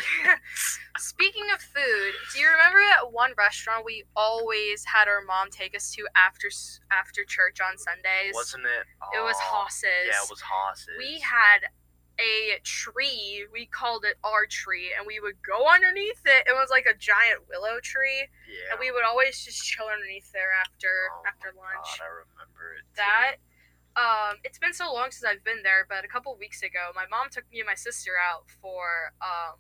Speaking 0.98 1.51
of 1.53 1.60
food, 1.60 2.13
do 2.32 2.39
you 2.39 2.48
remember 2.48 2.79
that 2.79 3.12
one 3.12 3.34
restaurant 3.38 3.84
we 3.84 4.06
always 4.15 4.86
had 4.86 5.08
our 5.08 5.22
mom 5.27 5.51
take 5.51 5.75
us 5.75 5.91
to 5.96 6.08
after 6.15 6.48
after 6.91 7.25
church 7.25 7.60
on 7.60 7.77
Sundays? 7.77 8.32
Wasn't 8.34 8.63
it? 8.63 8.88
it 9.20 9.24
was 9.24 9.36
Hoss's. 9.38 10.08
Yeah, 10.08 10.24
it 10.24 10.29
was 10.29 10.39
Hoss's. 10.39 10.96
We 10.98 11.20
had 11.20 11.68
a 12.19 12.59
tree. 12.63 13.45
We 13.51 13.65
called 13.65 14.03
it 14.05 14.17
our 14.23 14.45
tree, 14.45 14.91
and 14.97 15.07
we 15.07 15.19
would 15.19 15.39
go 15.41 15.65
underneath 15.71 16.21
it. 16.25 16.43
It 16.47 16.53
was 16.53 16.69
like 16.69 16.85
a 16.85 16.97
giant 16.97 17.47
willow 17.47 17.79
tree, 17.81 18.27
yeah. 18.47 18.71
and 18.71 18.79
we 18.79 18.91
would 18.91 19.03
always 19.07 19.39
just 19.43 19.63
chill 19.63 19.88
underneath 19.88 20.31
there 20.31 20.51
after 20.59 20.91
Oh 21.15 21.23
after 21.25 21.47
lunch. 21.55 21.99
God, 21.99 22.05
I 22.05 22.09
remember 22.27 22.65
it. 22.77 22.83
too. 22.91 23.01
that 23.01 23.35
um 23.97 24.38
it's 24.43 24.59
been 24.59 24.73
so 24.73 24.93
long 24.93 25.09
since 25.11 25.23
I've 25.25 25.43
been 25.43 25.63
there, 25.63 25.85
but 25.88 26.05
a 26.05 26.07
couple 26.07 26.35
weeks 26.38 26.61
ago 26.61 26.91
my 26.93 27.05
mom 27.09 27.29
took 27.31 27.45
me 27.51 27.59
and 27.59 27.67
my 27.67 27.75
sister 27.75 28.11
out 28.21 28.45
for 28.61 29.13
um 29.21 29.57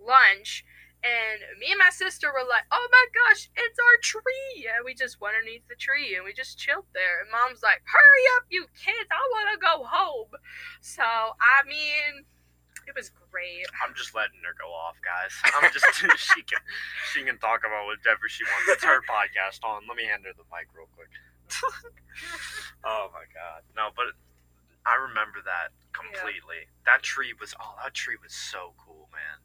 lunch 0.00 0.64
and 1.00 1.40
me 1.58 1.72
and 1.72 1.80
my 1.80 1.90
sister 1.90 2.28
were 2.28 2.44
like, 2.44 2.68
Oh 2.70 2.86
my 2.92 3.06
gosh, 3.12 3.48
it's 3.56 3.78
our 3.78 3.98
tree 4.02 4.68
and 4.68 4.84
we 4.84 4.94
just 4.94 5.20
went 5.20 5.36
underneath 5.36 5.66
the 5.68 5.76
tree 5.76 6.16
and 6.16 6.24
we 6.24 6.32
just 6.32 6.58
chilled 6.58 6.88
there 6.92 7.20
and 7.24 7.32
mom's 7.32 7.62
like, 7.62 7.80
Hurry 7.88 8.24
up 8.36 8.44
you 8.50 8.66
kids, 8.76 9.08
I 9.08 9.22
wanna 9.32 9.56
go 9.56 9.84
home. 9.84 10.32
So 10.80 11.04
I 11.04 11.64
mean 11.64 12.24
it 12.86 12.94
was 12.96 13.12
great. 13.30 13.70
I'm 13.86 13.94
just 13.94 14.14
letting 14.18 14.42
her 14.42 14.56
go 14.58 14.66
off, 14.72 14.98
guys. 14.98 15.30
I'm 15.54 15.70
just 15.70 15.86
she 16.34 16.42
can 16.42 16.58
she 17.12 17.22
can 17.22 17.38
talk 17.38 17.62
about 17.62 17.86
whatever 17.86 18.26
she 18.26 18.44
wants. 18.44 18.80
It's 18.80 18.84
her 18.84 19.00
podcast 19.06 19.62
on. 19.62 19.86
Let 19.86 19.96
me 19.96 20.04
hand 20.04 20.26
her 20.26 20.34
the 20.34 20.46
mic 20.50 20.66
real 20.74 20.90
quick. 20.98 21.12
oh 22.84 23.10
my 23.14 23.26
god. 23.30 23.62
No, 23.76 23.90
but 23.94 24.14
I 24.86 24.96
remember 24.96 25.38
that 25.44 25.70
completely. 25.92 26.66
That 26.86 27.02
tree 27.02 27.34
was 27.38 27.54
oh 27.60 27.78
that 27.82 27.94
tree 27.94 28.18
was 28.18 28.34
so 28.34 28.74
cool, 28.78 29.08
man. 29.14 29.38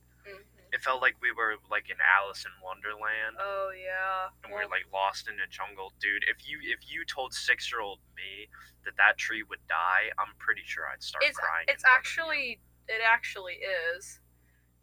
It 0.75 0.83
felt 0.83 0.99
like 1.01 1.15
we 1.23 1.31
were 1.31 1.55
like 1.71 1.87
in 1.87 1.95
Alice 2.03 2.43
in 2.43 2.51
Wonderland. 2.59 3.39
Oh 3.39 3.71
yeah. 3.71 4.27
and 4.43 4.51
we're 4.51 4.67
like 4.67 4.83
lost 4.91 5.31
in 5.31 5.39
a 5.39 5.47
jungle, 5.47 5.95
dude. 6.03 6.27
If 6.27 6.43
you 6.43 6.59
if 6.61 6.83
you 6.91 7.07
told 7.07 7.31
six 7.31 7.71
year 7.71 7.79
old 7.79 8.03
me 8.11 8.51
that 8.83 8.99
that 8.99 9.15
tree 9.15 9.41
would 9.47 9.63
die, 9.71 10.11
I'm 10.19 10.35
pretty 10.37 10.67
sure 10.67 10.83
I'd 10.91 10.99
start 11.01 11.23
it's 11.23 11.39
crying. 11.39 11.63
it's 11.71 11.79
in 11.83 11.87
front 11.87 11.95
of 11.95 11.99
actually 12.03 12.59
it 12.91 13.01
actually 13.01 13.57
is 13.63 14.19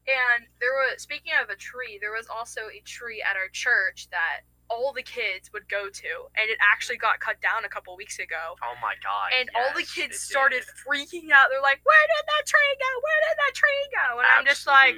and 0.09 0.49
there 0.59 0.73
was 0.75 1.03
speaking 1.03 1.31
of 1.39 1.51
a 1.51 1.57
tree 1.57 1.99
there 2.01 2.11
was 2.11 2.27
also 2.27 2.63
a 2.73 2.81
tree 2.83 3.23
at 3.23 3.37
our 3.37 3.47
church 3.53 4.09
that 4.11 4.43
all 4.71 4.93
the 4.93 5.03
kids 5.05 5.53
would 5.53 5.69
go 5.69 5.87
to 5.93 6.13
and 6.35 6.49
it 6.49 6.57
actually 6.73 6.97
got 6.97 7.21
cut 7.21 7.37
down 7.45 7.65
a 7.65 7.69
couple 7.69 7.95
weeks 7.95 8.19
ago. 8.19 8.57
Oh 8.65 8.75
my 8.81 8.95
god! 9.05 9.29
and 9.39 9.51
all 9.55 9.71
the 9.77 9.85
kids 9.85 10.19
started 10.19 10.65
did. 10.65 10.75
freaking 10.81 11.29
out 11.31 11.53
they're 11.53 11.61
like 11.61 11.85
where 11.85 12.07
did 12.17 12.25
that 12.27 12.45
tree 12.49 12.73
go 12.81 12.91
where 13.05 13.21
did 13.29 13.37
that 13.37 13.55
tree 13.55 13.85
go 13.93 14.19
and 14.19 14.29
i'm 14.33 14.47
just 14.49 14.67
like 14.67 14.97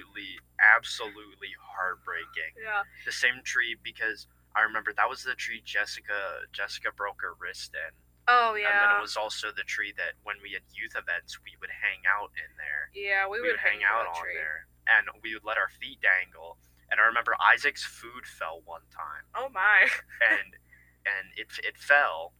absolutely, 0.77 1.53
heartbreaking. 1.61 2.57
yeah 2.63 2.83
The 3.05 3.13
same 3.13 3.43
tree 3.45 3.77
because 3.77 4.27
I 4.57 4.63
remember 4.63 4.93
that 4.97 5.09
was 5.11 5.23
the 5.25 5.35
tree 5.35 5.61
Jessica 5.65 6.47
Jessica 6.53 6.91
broke 6.95 7.21
her 7.23 7.35
wrist 7.39 7.75
in, 7.75 7.93
oh 8.29 8.55
yeah. 8.55 8.71
and 8.71 8.75
then 8.81 8.91
it 8.99 9.03
was 9.03 9.17
also 9.17 9.49
the 9.51 9.67
tree 9.67 9.93
that 9.97 10.15
when 10.23 10.37
we 10.43 10.53
had 10.55 10.63
youth 10.73 10.95
events 10.95 11.39
we 11.43 11.59
would 11.61 11.71
hang 11.83 12.07
out 12.07 12.31
in 12.39 12.55
there. 12.57 12.89
yeah 12.95 13.27
we, 13.27 13.41
we 13.43 13.49
would 13.51 13.59
would 13.59 13.67
hang 13.67 13.83
out 13.83 14.07
that 14.07 14.15
on 14.17 14.23
tree. 14.23 14.35
there, 14.39 14.67
and 14.87 15.09
we 15.23 15.35
would 15.35 15.45
let 15.45 15.59
our 15.59 15.69
feet 15.69 15.99
dangle. 16.01 16.59
And 16.91 17.01
I 17.01 17.05
remember 17.11 17.35
Isaac's 17.43 17.83
food 17.85 18.25
fell 18.29 18.63
one 18.65 18.87
time. 18.95 19.27
oh 19.35 19.49
my 19.51 19.91
and 20.31 20.55
and 21.03 21.35
it 21.37 21.49
it 21.67 21.77
fell. 21.77 22.33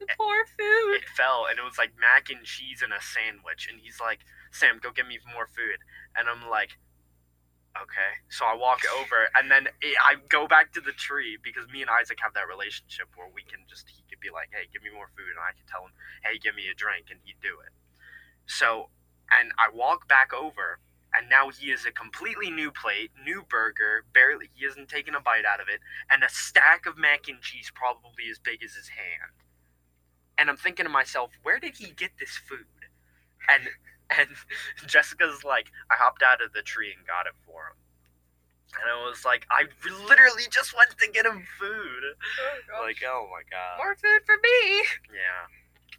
the 0.00 0.06
poor 0.16 0.46
food 0.46 0.96
It 1.04 1.08
fell, 1.12 1.44
and 1.48 1.58
it 1.58 1.64
was 1.64 1.76
like 1.76 1.92
mac 2.00 2.30
and 2.32 2.42
cheese 2.44 2.80
and 2.82 2.92
a 2.92 3.02
sandwich. 3.04 3.68
And 3.70 3.78
he's 3.84 4.00
like, 4.00 4.24
"Sam, 4.50 4.80
go 4.82 4.90
get 4.90 5.06
me 5.06 5.18
more 5.32 5.46
food." 5.46 5.84
And 6.16 6.26
I'm 6.28 6.48
like, 6.48 6.78
"Okay." 7.80 8.22
So 8.28 8.44
I 8.44 8.54
walk 8.54 8.80
over, 8.98 9.28
and 9.34 9.50
then 9.50 9.68
I 9.82 10.16
go 10.28 10.46
back 10.46 10.72
to 10.72 10.80
the 10.80 10.92
tree 10.92 11.36
because 11.42 11.68
me 11.68 11.82
and 11.82 11.90
Isaac 11.90 12.18
have 12.20 12.34
that 12.34 12.48
relationship 12.48 13.08
where 13.16 13.28
we 13.28 13.42
can 13.42 13.60
just 13.68 13.88
he 13.88 14.02
could 14.08 14.20
be 14.20 14.30
like, 14.30 14.50
"Hey, 14.52 14.68
give 14.72 14.82
me 14.82 14.90
more 14.90 15.08
food," 15.16 15.30
and 15.30 15.40
I 15.40 15.52
can 15.52 15.66
tell 15.66 15.84
him, 15.84 15.92
"Hey, 16.22 16.38
give 16.38 16.54
me 16.54 16.68
a 16.68 16.74
drink," 16.74 17.10
and 17.10 17.20
he'd 17.24 17.40
do 17.40 17.60
it. 17.60 17.72
So, 18.46 18.90
and 19.30 19.52
I 19.58 19.68
walk 19.72 20.08
back 20.08 20.32
over. 20.32 20.80
And 21.16 21.28
now 21.30 21.48
he 21.48 21.70
is 21.70 21.86
a 21.86 21.92
completely 21.92 22.50
new 22.50 22.72
plate, 22.72 23.12
new 23.24 23.44
burger, 23.48 24.04
barely, 24.12 24.50
he 24.52 24.64
hasn't 24.64 24.88
taken 24.88 25.14
a 25.14 25.20
bite 25.20 25.44
out 25.44 25.60
of 25.60 25.68
it, 25.68 25.80
and 26.10 26.24
a 26.24 26.28
stack 26.28 26.86
of 26.86 26.98
mac 26.98 27.28
and 27.28 27.40
cheese 27.40 27.70
probably 27.72 28.28
as 28.28 28.40
big 28.40 28.64
as 28.64 28.74
his 28.74 28.88
hand. 28.88 29.30
And 30.36 30.50
I'm 30.50 30.56
thinking 30.56 30.86
to 30.86 30.90
myself, 30.90 31.30
where 31.44 31.60
did 31.60 31.76
he 31.76 31.92
get 31.92 32.18
this 32.18 32.36
food? 32.36 32.90
And 33.48 33.68
and 34.18 34.28
Jessica's 34.86 35.44
like, 35.44 35.70
I 35.90 35.94
hopped 35.96 36.22
out 36.22 36.42
of 36.42 36.52
the 36.52 36.62
tree 36.62 36.92
and 36.96 37.06
got 37.06 37.26
it 37.26 37.34
for 37.46 37.68
him. 37.72 37.76
And 38.80 38.90
I 38.90 39.06
was 39.06 39.24
like, 39.24 39.46
I 39.50 39.64
literally 40.08 40.44
just 40.50 40.74
went 40.76 40.90
to 40.98 41.06
get 41.12 41.26
him 41.26 41.44
food. 41.58 42.02
Oh. 42.74 42.82
Like, 42.82 42.98
oh 43.06 43.28
my 43.30 43.42
god. 43.50 43.78
more 43.78 43.94
food 43.94 44.26
for 44.26 44.34
me 44.42 44.82
Yeah. 45.14 45.46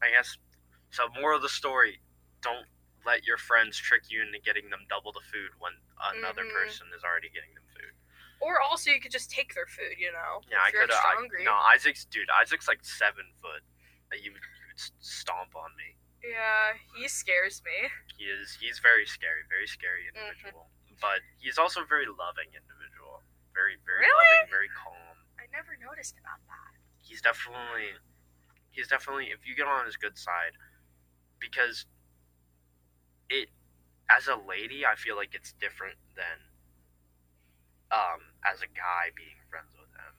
I 0.04 0.12
guess 0.12 0.38
so 0.92 1.08
moral 1.20 1.38
of 1.38 1.42
the 1.44 1.50
story, 1.50 2.00
don't 2.42 2.66
let 3.06 3.24
your 3.26 3.38
friends 3.38 3.78
trick 3.78 4.04
you 4.10 4.22
into 4.22 4.40
getting 4.44 4.70
them 4.70 4.82
double 4.90 5.12
the 5.14 5.24
food 5.32 5.52
when 5.60 5.72
another 6.18 6.44
Mhm. 6.44 6.52
person 6.54 6.88
is 6.96 7.04
already 7.04 7.30
getting 7.30 7.54
them 7.54 7.64
food. 7.72 7.94
or 8.42 8.60
also 8.60 8.92
you 8.92 9.00
could 9.00 9.12
just 9.12 9.32
take 9.32 9.54
their 9.56 9.66
food 9.68 9.96
you 9.98 10.12
know 10.12 10.42
Yeah, 10.52 10.60
I 10.62 10.72
could 10.72 10.90
have. 10.90 11.00
hungry. 11.00 11.44
No, 11.46 11.54
Isaac's 11.54 12.04
dude. 12.06 12.30
Isaac's 12.30 12.68
like 12.68 12.84
seven 12.84 13.24
foot. 13.42 13.64
You 14.12 14.32
would, 14.34 14.42
you 14.44 14.66
would 14.68 14.80
stomp 15.00 15.56
on 15.56 15.72
me. 15.78 15.96
Yeah, 16.26 16.74
he 16.98 17.08
scares 17.08 17.62
me. 17.66 17.90
He 18.18 18.26
is. 18.26 18.58
He's 18.60 18.80
very 18.80 19.06
scary. 19.06 19.46
Very 19.50 19.68
scary 19.68 20.10
Mm-hmm. 20.10 20.26
individual. 20.34 20.68
But 21.02 21.22
he's 21.38 21.58
also 21.60 21.84
a 21.84 21.86
very 21.86 22.08
loving 22.08 22.50
individual. 22.56 23.22
Very, 23.54 23.76
very 23.86 24.08
Really? 24.08 24.32
loving. 24.42 24.50
Very 24.50 24.72
calm. 24.74 25.18
I 25.38 25.46
never 25.52 25.78
noticed 25.78 26.16
about 26.18 26.40
that. 26.48 26.72
He's 27.04 27.22
definitely. 27.22 28.00
He's 28.72 28.88
definitely. 28.88 29.30
If 29.32 29.46
you 29.46 29.56
get 29.56 29.68
on 29.68 29.86
his 29.86 29.96
good 30.00 30.18
side, 30.18 30.56
because 31.40 31.86
it, 33.30 33.50
as 34.10 34.28
a 34.28 34.36
lady, 34.40 34.86
I 34.86 34.96
feel 34.96 35.16
like 35.16 35.36
it's 35.36 35.54
different 35.60 36.00
than. 36.16 36.50
Um, 37.94 38.34
as 38.44 38.60
a 38.66 38.68
guy 38.74 39.14
being 39.16 39.38
friends 39.48 39.72
with 39.78 39.92
him. 39.94 40.14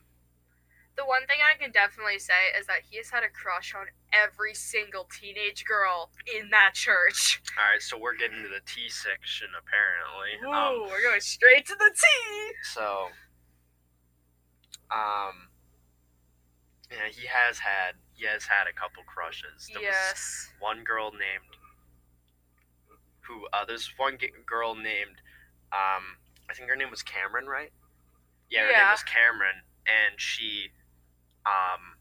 The 0.96 1.04
one 1.04 1.26
thing 1.26 1.42
I 1.44 1.58
can 1.60 1.72
definitely 1.74 2.18
say 2.22 2.54
is 2.56 2.66
that 2.70 2.86
he 2.88 2.96
has 2.96 3.10
had 3.10 3.24
a 3.26 3.28
crush 3.28 3.74
on 3.74 3.90
every 4.24 4.54
single 4.54 5.04
teenage 5.20 5.64
girl 5.64 6.10
in 6.38 6.50
that 6.50 6.72
church. 6.74 7.40
All 7.58 7.64
right, 7.72 7.82
so 7.82 7.98
we're 7.98 8.16
getting 8.16 8.42
to 8.42 8.48
the 8.48 8.60
T 8.66 8.88
section 8.88 9.48
apparently. 9.58 10.32
Ooh, 10.44 10.52
Um, 10.84 10.90
we're 10.90 11.02
going 11.02 11.20
straight 11.20 11.66
to 11.66 11.74
the 11.74 11.90
T. 11.94 12.52
so, 12.74 13.08
um, 14.90 15.48
yeah, 16.90 17.08
he 17.10 17.26
has 17.26 17.58
had 17.58 17.94
he 18.14 18.24
has 18.26 18.44
had 18.44 18.66
a 18.68 18.72
couple 18.72 19.02
crushes. 19.04 19.68
There 19.72 19.80
was 19.82 19.90
Yes. 19.90 20.48
one 20.60 20.84
girl 20.84 21.10
named 21.12 21.44
who 23.20 23.46
uh, 23.52 23.64
there's 23.64 23.92
one 23.96 24.16
g- 24.18 24.30
girl 24.46 24.74
named 24.74 25.20
um 25.72 26.16
I 26.48 26.54
think 26.54 26.68
her 26.70 26.76
name 26.76 26.90
was 26.90 27.02
Cameron, 27.02 27.46
right? 27.46 27.72
Yeah, 28.48 28.60
her 28.66 28.72
name 28.72 28.90
was 28.92 29.02
Cameron, 29.02 29.62
and 29.86 30.20
she 30.20 30.68
um 31.44 31.96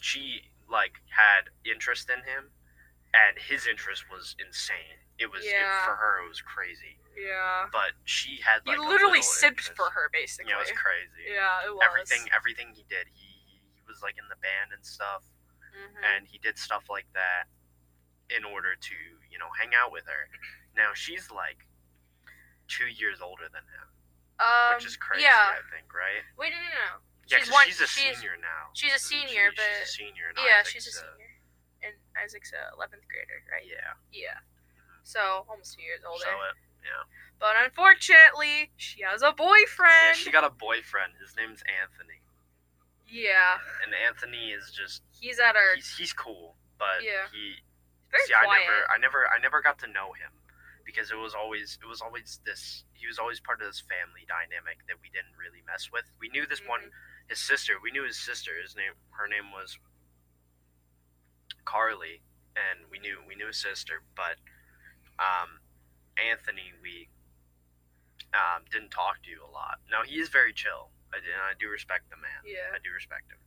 she 0.00 0.50
like 0.70 1.00
had 1.10 1.50
interest 1.64 2.08
in 2.10 2.20
him, 2.24 2.50
and 3.12 3.38
his 3.38 3.66
interest 3.66 4.04
was 4.10 4.34
insane. 4.38 4.98
It 5.18 5.30
was 5.30 5.44
it- 5.44 5.54
for 5.84 5.94
her 5.94 6.24
it 6.24 6.28
was 6.28 6.40
crazy, 6.42 6.98
Yeah. 7.16 7.68
but 7.70 7.92
she 8.04 8.40
had 8.42 8.66
like 8.66 8.76
you 8.76 8.82
a 8.82 8.88
literally 8.88 9.20
simped 9.22 9.62
interest. 9.62 9.76
for 9.76 9.90
her, 9.90 10.08
basically. 10.12 10.50
Yeah, 10.50 10.58
it 10.58 10.70
was 10.70 10.78
crazy. 10.78 11.30
Yeah, 11.30 11.64
it 11.66 11.70
was. 11.74 11.82
Everything 11.86 12.28
everything 12.34 12.72
he 12.74 12.82
did, 12.88 13.06
he 13.14 13.62
he 13.74 13.82
was 13.86 14.02
like 14.02 14.16
in 14.18 14.26
the 14.28 14.36
band 14.36 14.72
and 14.74 14.84
stuff 14.84 15.22
Mhm. 15.74 16.02
and 16.02 16.26
he 16.26 16.38
did 16.38 16.58
stuff 16.58 16.88
like 16.90 17.06
that 17.14 17.46
in 18.30 18.44
order 18.44 18.74
to 18.74 18.94
you 19.30 19.38
know 19.38 19.50
hang 19.58 19.74
out 19.74 19.92
with 19.92 20.06
her 20.06 20.30
now 20.74 20.94
she's 20.94 21.30
like 21.30 21.66
two 22.68 22.86
years 22.86 23.20
older 23.20 23.44
than 23.52 23.62
him 23.68 23.88
um, 24.40 24.74
which 24.74 24.86
is 24.86 24.96
crazy 24.96 25.24
Yeah. 25.24 25.54
i 25.58 25.60
think 25.74 25.92
right 25.92 26.22
Wait, 26.38 26.50
no, 26.52 26.56
no, 26.58 26.70
no. 26.70 26.92
Yeah 27.28 27.38
She's 27.38 27.50
one- 27.50 27.66
she's 27.66 27.80
a 27.80 27.86
she's- 27.86 28.16
senior 28.18 28.36
now 28.40 28.70
she's 28.74 28.94
a 28.94 28.98
senior, 28.98 29.50
she? 29.50 29.56
but- 29.56 29.64
she's 29.80 29.88
a 29.88 29.92
senior 29.92 30.26
Yeah, 30.36 30.60
Isaac's 30.60 30.70
she's 30.72 30.86
a 30.88 30.90
uh, 30.90 31.02
senior. 31.08 31.30
And 31.84 31.94
Isaac's 32.16 32.52
uh, 32.52 32.72
a 32.72 32.76
11th 32.80 33.04
grader, 33.08 33.38
right? 33.52 33.64
yeah 33.66 33.94
Yeah. 34.12 34.38
Mm-hmm. 34.40 35.04
So, 35.04 35.44
almost 35.48 35.74
two 35.76 35.82
years 35.84 36.00
older. 36.06 36.24
so 36.24 36.30
it, 36.30 36.56
yeah 36.84 37.04
But 37.40 37.56
unfortunately, 37.64 38.72
she 38.76 39.02
has 39.02 39.22
a 39.22 39.32
boyfriend. 39.32 40.16
yeah 40.16 40.20
she 40.20 40.30
got 40.30 40.44
a 40.44 40.50
boyfriend 40.52 41.12
his 41.20 41.36
name's 41.36 41.60
anthony 41.68 42.20
Yeah. 43.08 43.58
and 43.84 43.92
anthony 43.94 44.50
is 44.52 44.70
just 44.72 45.02
He's 45.20 45.38
at 45.38 45.56
our. 45.56 45.74
he's, 45.76 45.92
he's 45.96 46.12
cool 46.12 46.56
but 46.78 47.00
Yeah. 47.02 47.28
he 47.32 47.60
very 48.10 48.24
see 48.26 48.32
quiet. 48.34 48.48
i 48.48 48.58
never 48.60 48.78
i 48.90 48.96
never 48.98 49.20
i 49.28 49.38
never 49.40 49.60
got 49.62 49.78
to 49.80 49.86
know 49.88 50.12
him 50.12 50.30
because 50.84 51.10
it 51.10 51.16
was 51.18 51.34
always 51.34 51.78
it 51.82 51.86
was 51.88 52.00
always 52.00 52.40
this 52.44 52.84
he 52.92 53.06
was 53.06 53.18
always 53.18 53.40
part 53.40 53.60
of 53.60 53.66
this 53.66 53.80
family 53.80 54.24
dynamic 54.28 54.78
that 54.88 54.96
we 55.02 55.08
didn't 55.10 55.32
really 55.38 55.62
mess 55.66 55.88
with 55.92 56.04
we 56.20 56.28
knew 56.28 56.46
this 56.46 56.60
one 56.66 56.80
Mhm. 56.80 56.90
His 57.28 57.38
sister 57.38 57.74
we 57.82 57.90
knew 57.90 58.04
his 58.04 58.16
sister 58.18 58.52
his 58.62 58.76
name 58.76 58.92
her 59.10 59.26
name 59.28 59.50
was 59.52 59.78
carly 61.64 62.20
and 62.54 62.84
we 62.90 62.98
knew 62.98 63.18
we 63.26 63.34
knew 63.34 63.46
his 63.48 63.56
sister 63.56 64.02
but 64.14 64.36
um 65.18 65.60
anthony 66.20 66.72
we 66.82 67.08
um 68.34 68.62
didn't 68.70 68.90
talk 68.90 69.22
to 69.22 69.30
you 69.30 69.40
a 69.40 69.50
lot 69.50 69.80
now 69.90 70.02
he 70.04 70.16
is 70.20 70.28
very 70.28 70.52
chill 70.52 70.90
I, 71.12 71.18
and 71.18 71.42
i 71.48 71.54
do 71.58 71.68
respect 71.68 72.10
the 72.10 72.16
man 72.16 72.42
Yeah. 72.44 72.74
I 72.74 72.78
do 72.82 72.90
respect 72.92 73.30
him. 73.30 73.38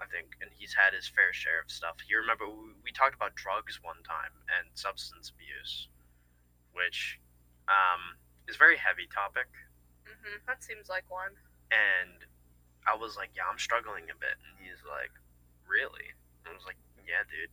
I 0.00 0.06
think, 0.06 0.38
and 0.40 0.46
he's 0.54 0.74
had 0.78 0.94
his 0.94 1.10
fair 1.10 1.32
share 1.34 1.58
of 1.58 1.70
stuff. 1.74 1.98
You 2.06 2.18
remember 2.22 2.46
we, 2.46 2.70
we 2.86 2.92
talked 2.94 3.18
about 3.18 3.34
drugs 3.34 3.82
one 3.82 3.98
time 4.06 4.30
and 4.46 4.70
substance 4.78 5.34
abuse, 5.34 5.88
which 6.70 7.18
um, 7.66 8.14
is 8.46 8.54
a 8.54 8.58
very 8.62 8.78
heavy 8.78 9.10
topic. 9.10 9.50
hmm 10.06 10.38
That 10.46 10.62
seems 10.62 10.86
like 10.88 11.02
one. 11.10 11.34
And 11.74 12.22
I 12.88 12.96
was 12.96 13.16
like, 13.16 13.30
"Yeah, 13.36 13.44
I'm 13.50 13.58
struggling 13.58 14.08
a 14.10 14.16
bit," 14.16 14.36
and 14.40 14.56
he's 14.64 14.80
like, 14.88 15.12
"Really?" 15.68 16.16
And 16.44 16.52
I 16.52 16.56
was 16.56 16.64
like, 16.64 16.80
"Yeah, 17.06 17.22
dude." 17.28 17.52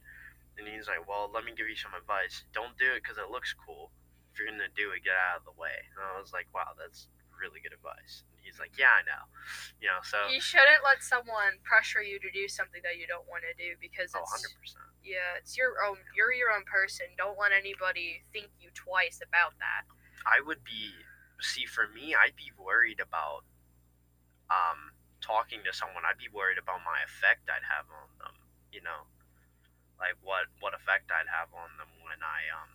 And 0.57 0.67
he's 0.67 0.87
like, 0.87 1.03
"Well, 1.07 1.29
let 1.31 1.43
me 1.43 1.51
give 1.51 1.67
you 1.67 1.75
some 1.75 1.93
advice. 1.93 2.43
Don't 2.53 2.77
do 2.79 2.95
it 2.95 3.03
because 3.03 3.17
it 3.19 3.29
looks 3.29 3.51
cool. 3.53 3.91
If 4.31 4.39
you're 4.39 4.47
gonna 4.47 4.71
do 4.75 4.91
it, 4.91 5.03
get 5.03 5.15
out 5.15 5.43
of 5.43 5.45
the 5.45 5.55
way." 5.59 5.75
And 5.91 5.99
I 5.99 6.19
was 6.19 6.31
like, 6.31 6.47
"Wow, 6.53 6.73
that's 6.79 7.07
really 7.35 7.59
good 7.59 7.73
advice." 7.73 8.23
And 8.31 8.39
he's 8.39 8.59
like, 8.59 8.71
"Yeah, 8.79 8.95
I 8.95 9.03
know." 9.03 9.27
You 9.83 9.91
know, 9.91 9.99
so 10.03 10.27
You 10.31 10.39
shouldn't 10.39 10.83
let 10.83 11.03
someone 11.03 11.59
pressure 11.63 12.01
you 12.01 12.19
to 12.19 12.31
do 12.31 12.47
something 12.47 12.81
that 12.83 12.97
you 12.97 13.07
don't 13.07 13.27
want 13.27 13.43
to 13.43 13.53
do 13.59 13.75
because 13.83 14.15
oh, 14.15 14.23
it's 14.23 14.31
100 14.31 14.55
percent. 14.59 14.87
yeah, 15.03 15.35
it's 15.37 15.57
your 15.57 15.83
own. 15.83 15.99
You're 16.15 16.31
your 16.31 16.51
own 16.55 16.63
person. 16.63 17.07
Don't 17.17 17.37
let 17.37 17.51
anybody 17.51 18.23
think 18.31 18.47
you 18.59 18.71
twice 18.73 19.19
about 19.19 19.59
that. 19.59 19.83
I 20.25 20.39
would 20.39 20.63
be 20.63 20.95
see 21.41 21.65
for 21.65 21.87
me, 21.87 22.15
I'd 22.15 22.35
be 22.35 22.51
worried 22.57 22.99
about 22.99 23.43
um 24.49 24.94
talking 25.25 25.65
to 25.65 25.73
someone. 25.73 26.05
I'd 26.05 26.21
be 26.21 26.29
worried 26.29 26.61
about 26.61 26.85
my 26.85 27.01
effect 27.01 27.49
I'd 27.49 27.65
have 27.65 27.89
on 27.89 28.09
them. 28.21 28.35
You 28.69 28.85
know, 28.85 29.09
like 29.97 30.15
what 30.21 30.47
what 30.61 30.77
effect 30.77 31.09
I'd 31.09 31.29
have 31.31 31.49
on 31.55 31.73
them 31.81 31.89
when 32.05 32.21
I 32.21 32.45
um 32.53 32.71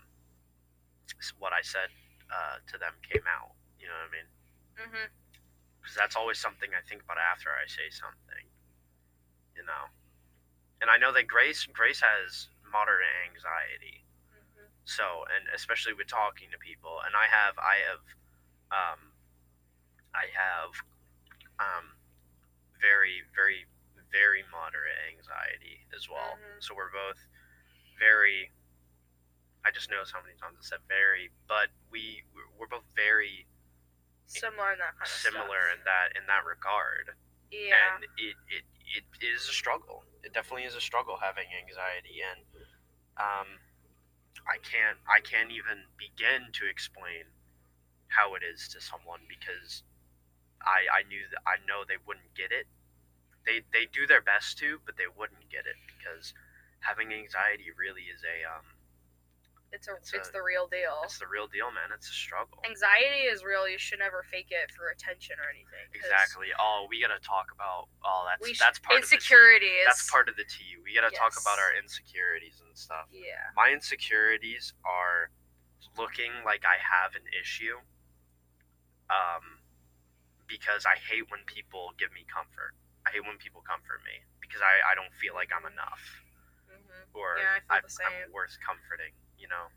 what 1.39 1.53
I 1.53 1.63
said 1.63 1.91
uh, 2.31 2.63
to 2.73 2.79
them 2.79 2.95
came 3.05 3.27
out. 3.29 3.55
You 3.79 3.89
know 3.91 3.97
what 3.99 4.11
I 4.11 4.15
mean? 4.15 4.29
hmm 4.79 5.09
Because 5.81 5.97
that's 5.97 6.17
always 6.17 6.39
something 6.39 6.71
I 6.75 6.83
think 6.87 7.03
about 7.05 7.19
after 7.19 7.51
I 7.51 7.67
say 7.69 7.91
something. 7.91 8.47
You 9.57 9.65
know, 9.67 9.85
and 10.81 10.91
I 10.91 10.99
know 10.99 11.13
that 11.13 11.29
Grace 11.29 11.67
Grace 11.73 12.01
has 12.03 12.49
moderate 12.67 13.09
anxiety. 13.29 14.05
hmm 14.33 14.69
So, 14.85 15.25
and 15.35 15.49
especially 15.55 15.95
with 15.95 16.09
talking 16.09 16.51
to 16.53 16.59
people, 16.59 17.01
and 17.07 17.15
I 17.17 17.27
have, 17.31 17.55
I 17.59 17.77
have, 17.89 18.05
um, 18.73 19.01
I 20.15 20.27
have, 20.35 20.71
um, 21.61 21.97
very, 22.81 23.23
very, 23.35 23.67
very 24.11 24.43
moderate 24.51 24.97
anxiety 25.13 25.87
as 25.95 26.09
well. 26.09 26.37
Mhm. 26.37 26.63
So 26.63 26.75
we're 26.75 26.91
both 26.91 27.19
very. 27.99 28.51
I 29.65 29.71
just 29.71 29.91
noticed 29.91 30.13
how 30.13 30.23
many 30.23 30.35
times 30.41 30.57
I 30.59 30.65
said 30.65 30.81
very, 30.89 31.31
but 31.47 31.69
we 31.91 32.25
we're 32.57 32.67
both 32.67 32.85
very 32.97 33.47
Similar 34.27 34.73
in 34.73 34.79
that 34.79 34.93
kind 34.95 35.03
of 35.03 35.09
similar 35.09 35.61
stuff. 35.69 35.79
in 35.79 35.85
that 35.85 36.17
in 36.17 36.27
that 36.27 36.45
regard, 36.45 37.17
Yeah. 37.51 37.97
and 37.97 38.05
it, 38.17 38.37
it 38.49 38.65
it 38.87 39.05
is 39.23 39.49
a 39.49 39.53
struggle. 39.53 40.05
It 40.23 40.33
definitely 40.33 40.65
is 40.65 40.75
a 40.77 40.81
struggle 40.81 41.17
having 41.19 41.53
anxiety, 41.53 42.23
and 42.23 42.41
um, 43.17 43.59
I 44.47 44.59
can't 44.59 44.99
I 45.09 45.21
can't 45.21 45.51
even 45.51 45.85
begin 45.99 46.53
to 46.53 46.67
explain 46.69 47.25
how 48.09 48.35
it 48.35 48.43
is 48.43 48.69
to 48.69 48.81
someone 48.81 49.27
because 49.29 49.83
I 50.63 51.01
I 51.01 51.03
knew 51.09 51.25
that 51.31 51.43
I 51.47 51.57
know 51.67 51.85
they 51.87 51.99
wouldn't 52.07 52.35
get 52.35 52.53
it. 52.53 52.67
They 53.47 53.63
they 53.73 53.87
do 53.87 54.07
their 54.07 54.21
best 54.23 54.59
to, 54.59 54.81
but 54.85 54.97
they 54.97 55.09
wouldn't 55.09 55.49
get 55.51 55.65
it 55.67 55.77
because 55.89 56.35
having 56.81 57.13
anxiety 57.13 57.69
really 57.77 58.09
is 58.09 58.21
a 58.25 58.45
um 58.45 58.65
It's 59.73 59.87
a 59.89 59.95
It's 59.97 60.13
it's, 60.13 60.29
a- 60.29 60.33
the 60.33 60.43
real 60.43 60.67
deal. 60.67 61.01
it's 61.05 61.19
the 61.19 61.29
real 61.31 61.47
deal, 61.47 61.71
man. 61.71 61.95
It's 61.95 62.09
a 62.11 62.17
struggle. 62.17 62.59
Anxiety 62.67 63.31
is 63.31 63.45
real. 63.45 63.69
You 63.69 63.79
should 63.79 64.01
never 64.01 64.23
fake 64.27 64.51
it 64.51 64.73
for 64.75 64.91
attention 64.91 65.37
or 65.39 65.49
anything. 65.49 65.87
Exactly. 65.95 66.49
Oh, 66.59 66.87
we 66.91 67.01
gotta 67.01 67.21
talk 67.23 67.53
about. 67.55 67.89
Oh, 68.05 68.27
that's 68.29 68.43
We 68.43 68.53
that's 68.59 68.79
part 68.83 68.99
of 68.99 69.09
the 69.09 69.17
tea. 69.17 69.17
insecurities. 69.17 69.87
That's 69.87 70.11
part 70.11 70.29
of 70.29 70.37
the 70.37 70.45
tea. 70.45 70.77
We 70.85 70.95
gotta 70.95 71.15
talk 71.15 71.39
about 71.41 71.59
our 71.63 71.73
insecurities 71.81 72.61
and 72.67 72.77
stuff. 72.77 73.07
Yeah. 73.13 73.55
My 73.57 73.71
insecurities 73.71 74.75
are 74.85 75.31
looking 75.97 76.33
like 76.45 76.65
I 76.67 76.77
have 76.83 77.15
an 77.15 77.25
issue. 77.41 77.79
Um, 79.11 79.60
because 80.51 80.83
I 80.83 80.99
hate 80.99 81.31
when 81.31 81.47
people 81.47 81.95
give 81.95 82.11
me 82.11 82.27
comfort. 82.27 82.75
I 83.07 83.15
hate 83.15 83.23
when 83.23 83.39
people 83.39 83.63
comfort 83.63 84.03
me 84.03 84.19
because 84.43 84.59
I, 84.61 84.83
I 84.91 84.99
don't 84.99 85.15
feel 85.15 85.33
like 85.33 85.55
I'm 85.55 85.65
enough 85.65 86.03
hmm 86.67 87.07
or 87.15 87.39
Yeah, 87.39 87.57
I 87.57 87.63
feel 87.63 87.79
I'm, 87.79 87.87
the 87.87 87.95
same. 87.95 88.11
I'm 88.27 88.35
worth 88.35 88.59
comforting. 88.59 89.15
You 89.39 89.49
know. 89.49 89.71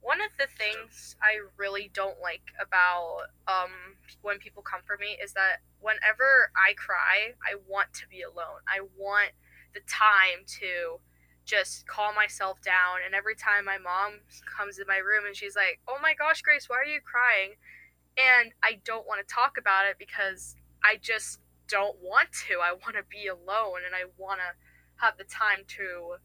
One 0.00 0.20
of 0.20 0.30
the 0.38 0.46
things 0.46 1.16
I 1.20 1.42
really 1.56 1.90
don't 1.92 2.20
like 2.22 2.54
about 2.62 3.26
um, 3.48 3.98
when 4.22 4.38
people 4.38 4.62
comfort 4.62 5.00
me 5.00 5.18
is 5.18 5.32
that 5.34 5.66
whenever 5.80 6.52
I 6.54 6.74
cry, 6.74 7.34
I 7.42 7.58
want 7.66 7.92
to 7.94 8.06
be 8.06 8.22
alone. 8.22 8.62
I 8.68 8.86
want 8.96 9.32
the 9.74 9.80
time 9.88 10.46
to 10.62 11.00
just 11.44 11.86
calm 11.86 12.14
myself 12.14 12.60
down. 12.62 13.02
And 13.04 13.14
every 13.14 13.34
time 13.34 13.64
my 13.64 13.78
mom 13.78 14.20
comes 14.46 14.78
in 14.78 14.86
my 14.86 14.98
room 14.98 15.26
and 15.26 15.34
she's 15.34 15.56
like, 15.56 15.80
Oh 15.88 15.98
my 16.00 16.14
gosh, 16.14 16.42
Grace, 16.42 16.68
why 16.68 16.76
are 16.76 16.84
you 16.84 17.00
crying? 17.00 17.58
And 18.16 18.52
I 18.62 18.80
don't 18.84 19.06
want 19.06 19.26
to 19.26 19.34
talk 19.34 19.56
about 19.58 19.86
it 19.86 19.96
because 19.98 20.56
I 20.82 20.96
just 21.00 21.40
don't 21.68 21.96
want 22.00 22.28
to. 22.48 22.60
I 22.64 22.72
want 22.72 22.96
to 22.96 23.04
be 23.08 23.26
alone 23.26 23.84
and 23.84 23.94
I 23.94 24.08
want 24.16 24.40
to 24.40 24.56
have 25.04 25.18
the 25.18 25.24
time 25.24 25.64
to 25.76 26.16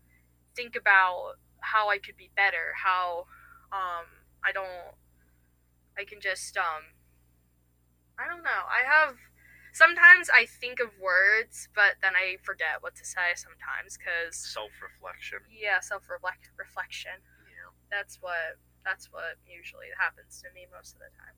think 0.56 0.76
about 0.76 1.36
how 1.60 1.90
I 1.90 1.98
could 1.98 2.18
be 2.18 2.30
better, 2.36 2.74
how 2.84 3.26
um 3.72 4.08
I 4.44 4.52
don't 4.52 4.96
I 5.98 6.04
can 6.06 6.20
just 6.22 6.56
um 6.58 6.96
I 8.20 8.28
don't 8.28 8.44
know. 8.44 8.64
I 8.70 8.84
have 8.86 9.16
sometimes 9.74 10.30
I 10.30 10.46
think 10.46 10.80
of 10.80 10.92
words 11.00 11.70
but 11.76 11.96
then 12.02 12.14
I 12.16 12.38
forget 12.44 12.82
what 12.84 12.96
to 12.96 13.06
say 13.06 13.34
sometimes 13.36 13.98
cuz 13.98 14.36
Self 14.36 14.72
reflection. 14.82 15.40
yeah, 15.50 15.80
self 15.80 16.10
reflection. 16.10 17.24
Yeah. 17.48 17.72
That's 17.90 18.22
what 18.22 18.60
that's 18.84 19.12
what 19.12 19.38
usually 19.46 19.88
happens 19.98 20.42
to 20.42 20.52
me 20.54 20.68
most 20.72 20.94
of 20.96 21.00
the 21.00 21.12
time. 21.18 21.36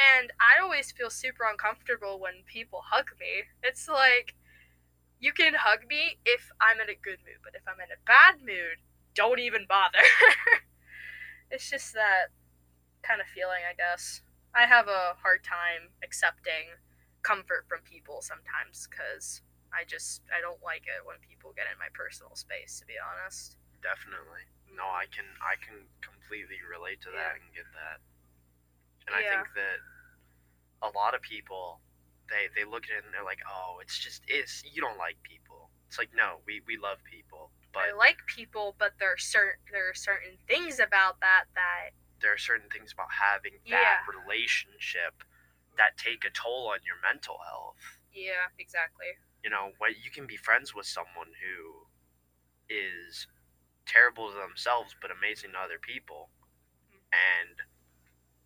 And 0.00 0.32
I 0.40 0.62
always 0.62 0.92
feel 0.92 1.10
super 1.10 1.44
uncomfortable 1.44 2.18
when 2.18 2.42
people 2.46 2.80
hug 2.84 3.06
me. 3.18 3.44
It's 3.62 3.88
like 3.88 4.34
you 5.18 5.32
can 5.32 5.54
hug 5.54 5.80
me 5.88 6.16
if 6.24 6.50
I'm 6.60 6.80
in 6.80 6.88
a 6.88 6.96
good 6.96 7.18
mood, 7.26 7.40
but 7.44 7.54
if 7.54 7.62
I'm 7.68 7.80
in 7.80 7.92
a 7.92 8.00
bad 8.06 8.40
mood, 8.40 8.80
don't 9.14 9.38
even 9.40 9.66
bother. 9.68 10.00
it's 11.50 11.68
just 11.68 11.92
that 11.94 12.32
kind 13.02 13.20
of 13.20 13.26
feeling, 13.28 13.60
I 13.68 13.74
guess. 13.76 14.22
I 14.54 14.66
have 14.66 14.88
a 14.88 15.14
hard 15.22 15.44
time 15.44 15.92
accepting 16.02 16.74
comfort 17.22 17.66
from 17.68 17.80
people 17.84 18.24
sometimes 18.24 18.88
because 18.88 19.42
I 19.70 19.84
just 19.84 20.22
I 20.32 20.40
don't 20.40 20.58
like 20.64 20.88
it 20.88 21.04
when 21.04 21.20
people 21.22 21.52
get 21.54 21.68
in 21.70 21.78
my 21.78 21.92
personal 21.92 22.34
space. 22.34 22.80
To 22.80 22.86
be 22.86 22.96
honest. 22.98 23.56
Definitely. 23.84 24.44
No, 24.72 24.84
I 24.88 25.06
can 25.12 25.28
I 25.44 25.60
can 25.60 25.86
completely 26.00 26.58
relate 26.64 27.00
to 27.06 27.10
that 27.12 27.36
Yeah. 27.36 27.44
and 27.44 27.46
get 27.54 27.68
that. 27.76 28.00
And 29.10 29.18
I 29.18 29.28
think 29.28 29.48
that 29.58 29.78
a 30.86 30.90
lot 30.96 31.14
of 31.14 31.20
people 31.22 31.80
they 32.30 32.46
they 32.54 32.64
look 32.64 32.84
at 32.86 32.94
it 32.98 33.04
and 33.04 33.12
they're 33.12 33.24
like, 33.26 33.42
"Oh, 33.48 33.78
it's 33.82 33.98
just 33.98 34.22
it's 34.28 34.62
you 34.64 34.80
don't 34.80 34.98
like 34.98 35.18
people." 35.22 35.70
It's 35.88 35.98
like, 35.98 36.10
"No, 36.14 36.38
we 36.46 36.62
we 36.66 36.76
love 36.78 37.02
people." 37.02 37.50
But 37.72 37.90
I 37.90 37.92
like 37.92 38.18
people, 38.26 38.74
but 38.78 38.94
there 38.98 39.12
are 39.12 39.18
certain 39.18 39.60
there 39.72 39.90
are 39.90 39.94
certain 39.94 40.38
things 40.46 40.78
about 40.78 41.20
that 41.20 41.44
that 41.54 41.90
there 42.20 42.32
are 42.32 42.38
certain 42.38 42.68
things 42.70 42.92
about 42.92 43.10
having 43.10 43.58
that 43.70 44.02
Yeah. 44.06 44.06
relationship 44.06 45.24
that 45.76 45.96
take 45.96 46.24
a 46.24 46.30
toll 46.30 46.68
on 46.70 46.78
your 46.84 46.96
mental 47.02 47.38
health. 47.46 47.76
yeah 48.12 48.50
exactly 48.58 49.06
You 49.42 49.50
know, 49.50 49.72
when 49.78 49.94
you 50.02 50.10
can 50.10 50.26
be 50.26 50.36
friends 50.36 50.74
with 50.74 50.86
someone 50.86 51.32
who 51.40 51.86
is 52.68 53.26
terrible 53.86 54.30
to 54.30 54.36
themselves 54.38 54.94
but 55.00 55.10
amazing 55.10 55.52
to 55.52 55.58
other 55.58 55.78
people, 55.80 56.30
mm. 56.92 57.00
and 57.10 57.56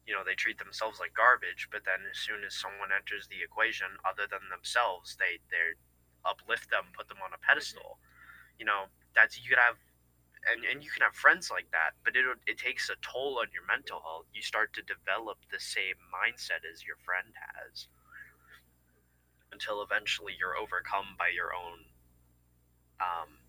you 0.07 0.12
know 0.14 0.23
they 0.25 0.35
treat 0.37 0.59
themselves 0.59 1.01
like 1.01 1.14
garbage. 1.14 1.69
But 1.71 1.85
then 1.85 2.07
as 2.11 2.19
soon 2.19 2.45
as 2.45 2.55
someone 2.55 2.90
enters 2.95 3.29
the 3.29 3.43
equation, 3.43 3.99
other 4.05 4.27
than 4.29 4.49
themselves, 4.51 5.17
they 5.19 5.40
they 5.51 5.77
uplift 6.25 6.71
them, 6.71 6.93
put 6.97 7.09
them 7.09 7.23
on 7.25 7.35
a 7.35 7.40
pedestal. 7.40 7.99
You 8.59 8.67
know, 8.67 8.90
that's 9.14 9.38
you 9.40 9.49
could 9.49 9.62
have. 9.62 9.79
And, 10.45 10.64
and 10.64 10.85
you 10.85 10.90
can 10.90 11.03
have 11.03 11.17
friends 11.17 11.51
like 11.51 11.71
that, 11.73 11.97
but 12.05 12.17
it 12.17 12.25
it 12.47 12.59
takes 12.59 12.90
a 12.90 12.97
toll 13.01 13.38
on 13.40 13.49
your 13.53 13.64
mental 13.67 14.01
health. 14.01 14.27
You 14.33 14.43
start 14.43 14.73
to 14.75 14.83
develop 14.83 15.38
the 15.51 15.61
same 15.61 15.97
mindset 16.12 16.69
as 16.69 16.85
your 16.85 16.97
friend 17.01 17.33
has, 17.37 17.88
until 19.53 19.83
eventually 19.83 20.35
you're 20.38 20.57
overcome 20.57 21.17
by 21.19 21.29
your 21.29 21.55
own 21.55 21.87
um, 23.01 23.43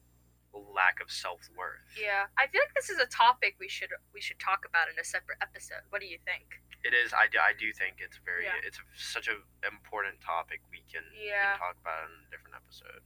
lack 0.73 0.99
of 1.03 1.11
self 1.11 1.41
worth. 1.57 1.83
yeah 1.99 2.25
i 2.39 2.47
feel 2.47 2.61
like 2.63 2.73
this 2.75 2.89
is 2.89 2.99
a 2.99 3.05
topic 3.11 3.55
we 3.59 3.67
should 3.67 3.89
we 4.13 4.21
should 4.23 4.39
talk 4.39 4.63
about 4.67 4.87
in 4.87 4.95
a 4.99 5.03
separate 5.03 5.37
episode 5.43 5.83
what 5.91 5.99
do 5.99 6.07
you 6.07 6.17
think 6.23 6.45
It 6.85 6.93
is. 6.93 7.11
I 7.17 7.25
do, 7.33 7.41
I 7.41 7.51
do 7.57 7.73
think 7.73 7.97
it's 7.97 8.21
very. 8.21 8.45
Yeah. 8.45 8.61
It's 8.61 8.77
such 8.93 9.25
an 9.25 9.41
important 9.65 10.21
topic. 10.21 10.61
We 10.69 10.85
can, 10.85 11.01
yeah. 11.17 11.17
we 11.17 11.57
can 11.57 11.65
talk 11.65 11.77
about 11.81 12.05
in 12.05 12.13
a 12.13 12.29
different 12.29 12.53
episode. 12.61 13.01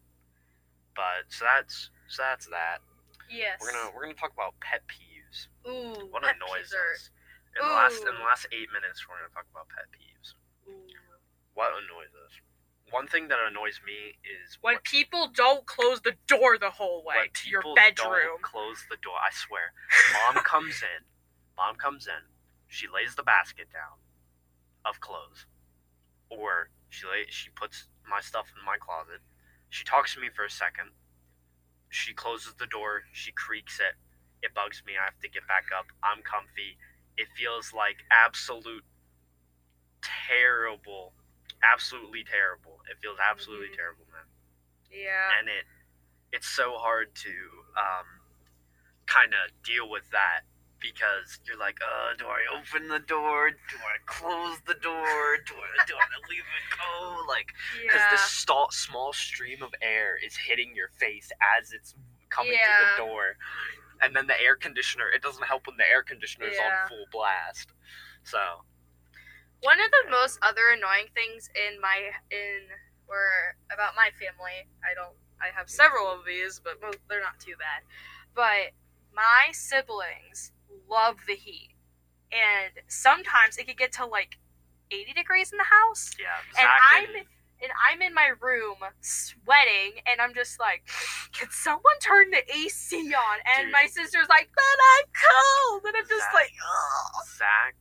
But 0.99 1.31
so 1.31 1.47
that's 1.47 1.87
so 2.11 2.19
that's 2.27 2.51
that. 2.51 2.83
yes 3.31 3.55
We're 3.63 3.71
gonna 3.71 3.87
we're 3.95 4.03
gonna 4.03 4.19
talk 4.19 4.35
about 4.35 4.59
pet 4.59 4.83
peeves. 4.91 5.47
ooh 5.63 6.11
What 6.11 6.27
annoys 6.27 6.75
are- 6.75 6.91
us. 6.91 7.07
In 7.55 7.63
the 7.63 7.71
last 7.71 8.03
in 8.03 8.11
the 8.19 8.25
last 8.27 8.51
eight 8.51 8.67
minutes, 8.75 9.07
we're 9.07 9.15
gonna 9.15 9.31
talk 9.31 9.47
about 9.47 9.71
pet 9.71 9.87
peeves. 9.95 10.35
ooh. 10.67 10.83
What 11.55 11.71
annoys 11.79 12.11
us? 12.27 12.35
One 12.91 13.07
thing 13.07 13.27
that 13.27 13.39
annoys 13.39 13.79
me 13.85 14.17
is 14.23 14.57
when 14.61 14.75
what- 14.75 14.83
people 14.83 15.27
don't 15.27 15.65
close 15.65 16.01
the 16.01 16.15
door 16.27 16.57
the 16.57 16.71
whole 16.71 17.03
way 17.03 17.29
to 17.33 17.49
your 17.49 17.61
bedroom 17.75 18.25
Don't 18.25 18.41
close 18.41 18.85
the 18.89 18.97
door. 18.97 19.17
I 19.17 19.29
swear. 19.31 19.73
Mom 20.33 20.43
comes 20.43 20.81
in. 20.81 21.05
Mom 21.57 21.75
comes 21.75 22.07
in. 22.07 22.23
She 22.67 22.87
lays 22.87 23.15
the 23.15 23.23
basket 23.23 23.71
down 23.71 23.99
of 24.85 24.99
clothes, 24.99 25.45
or 26.29 26.69
she 26.89 27.05
lay, 27.05 27.25
she 27.29 27.49
puts 27.49 27.87
my 28.07 28.21
stuff 28.21 28.47
in 28.57 28.63
my 28.65 28.77
closet. 28.77 29.21
She 29.69 29.83
talks 29.83 30.13
to 30.15 30.19
me 30.21 30.29
for 30.33 30.45
a 30.45 30.49
second. 30.49 30.91
She 31.89 32.13
closes 32.13 32.53
the 32.55 32.67
door. 32.67 33.03
She 33.11 33.31
creaks 33.31 33.79
it. 33.79 33.95
It 34.41 34.53
bugs 34.53 34.83
me. 34.85 34.93
I 34.99 35.05
have 35.05 35.19
to 35.21 35.29
get 35.29 35.47
back 35.47 35.65
up. 35.77 35.87
I'm 36.03 36.21
comfy. 36.23 36.77
It 37.17 37.27
feels 37.35 37.73
like 37.73 37.97
absolute 38.09 38.85
terrible, 40.01 41.13
absolutely 41.63 42.23
terrible. 42.23 42.78
It 42.89 42.97
feels 43.01 43.17
absolutely 43.19 43.69
Mhm. 43.69 43.75
terrible, 43.75 44.05
man 44.11 44.25
yeah 44.91 45.37
and 45.37 45.47
it 45.47 45.65
it's 46.31 46.47
so 46.47 46.77
hard 46.77 47.13
to 47.15 47.29
um, 47.77 48.05
kind 49.05 49.33
of 49.33 49.51
deal 49.63 49.87
with 49.89 50.09
that 50.11 50.41
because 50.79 51.39
you're 51.45 51.57
like, 51.57 51.77
uh, 51.81 52.13
do 52.17 52.25
I 52.25 52.39
open 52.57 52.87
the 52.87 52.99
door? 52.99 53.49
Do 53.51 53.77
I 53.77 53.97
close 54.05 54.57
the 54.65 54.75
door? 54.75 55.37
Do 55.45 55.55
I 55.55 55.85
do 55.85 55.95
I 55.95 56.07
leave 56.29 56.39
it 56.39 56.77
go? 56.77 57.25
Like, 57.27 57.53
because 57.81 57.99
yeah 57.99 58.11
this 58.11 58.21
sta- 58.21 58.69
small 58.69 59.11
stream 59.11 59.61
of 59.61 59.73
air 59.81 60.17
is 60.23 60.35
hitting 60.37 60.73
your 60.75 60.87
face 60.87 61.31
as 61.59 61.71
it's 61.73 61.95
coming 62.29 62.53
Yeah. 62.53 62.95
through 62.95 63.05
the 63.05 63.11
door, 63.11 63.37
and 64.01 64.15
then 64.15 64.27
the 64.27 64.39
air 64.41 64.55
conditioner. 64.55 65.09
It 65.09 65.21
doesn't 65.21 65.43
help 65.43 65.67
when 65.67 65.77
the 65.77 65.87
air 65.89 66.01
conditioner 66.03 66.47
is 66.47 66.57
Yeah. 66.57 66.83
on 66.83 66.87
full 66.87 67.05
blast. 67.11 67.73
So 68.23 68.63
One 69.61 69.79
of 69.79 69.91
the 69.91 70.11
most 70.11 70.39
other 70.41 70.71
annoying 70.71 71.11
things 71.13 71.49
in 71.55 71.79
my 71.81 71.99
in 72.31 72.67
or 73.07 73.57
about 73.73 73.95
my 73.95 74.09
family, 74.15 74.67
I 74.83 74.93
don't 74.95 75.15
I 75.41 75.55
have 75.55 75.69
several 75.69 76.07
of 76.07 76.25
these, 76.25 76.59
but 76.63 76.81
most, 76.81 76.99
they're 77.09 77.21
not 77.21 77.39
too 77.39 77.55
bad. 77.57 77.83
But 78.35 78.75
my 79.15 79.51
siblings 79.51 80.51
love 80.89 81.15
the 81.27 81.35
heat. 81.35 81.75
And 82.31 82.71
sometimes 82.87 83.57
it 83.57 83.67
could 83.67 83.77
get 83.77 83.91
to 83.93 84.05
like 84.05 84.37
80 84.91 85.13
degrees 85.13 85.51
in 85.51 85.57
the 85.57 85.63
house. 85.65 86.11
yeah, 86.19 86.37
exactly. 86.49 86.61
And 86.61 87.17
I'm 87.19 87.25
and 87.61 87.71
I'm 87.75 88.01
in 88.01 88.13
my 88.13 88.31
room 88.39 88.77
sweating 89.01 89.99
and 90.07 90.21
I'm 90.21 90.33
just 90.33 90.59
like, 90.59 90.87
can 91.33 91.49
someone 91.51 91.99
turn 92.01 92.31
the 92.31 92.43
AC 92.53 92.95
on? 92.95 93.37
And 93.57 93.67
Dude. 93.67 93.73
my 93.73 93.85
sister's 93.87 94.29
like, 94.29 94.49
but 94.55 94.77
I'm 94.79 95.05
cold. 95.11 95.83
And 95.87 95.95
I'm 95.97 96.07
just 96.07 96.23
Zach. 96.23 96.33
like, 96.33 96.51
Ugh. 96.55 97.25
Zach 97.37 97.75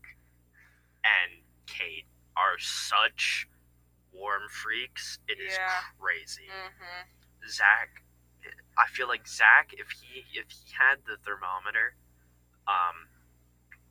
and 1.05 1.43
Kate 1.79 2.07
are 2.37 2.59
such 2.59 3.49
warm 4.13 4.43
freaks. 4.51 5.19
It 5.29 5.39
is 5.41 5.55
Yeah. 5.55 5.81
crazy. 6.01 6.49
Mm-hmm. 6.49 7.49
Zach, 7.49 8.03
I 8.77 8.87
feel 8.89 9.09
like 9.09 9.27
Zach, 9.27 9.73
if 9.73 9.91
he 9.91 10.27
if 10.35 10.51
he 10.51 10.73
had 10.73 11.05
the 11.07 11.17
thermometer, 11.19 11.97
um, 12.67 13.09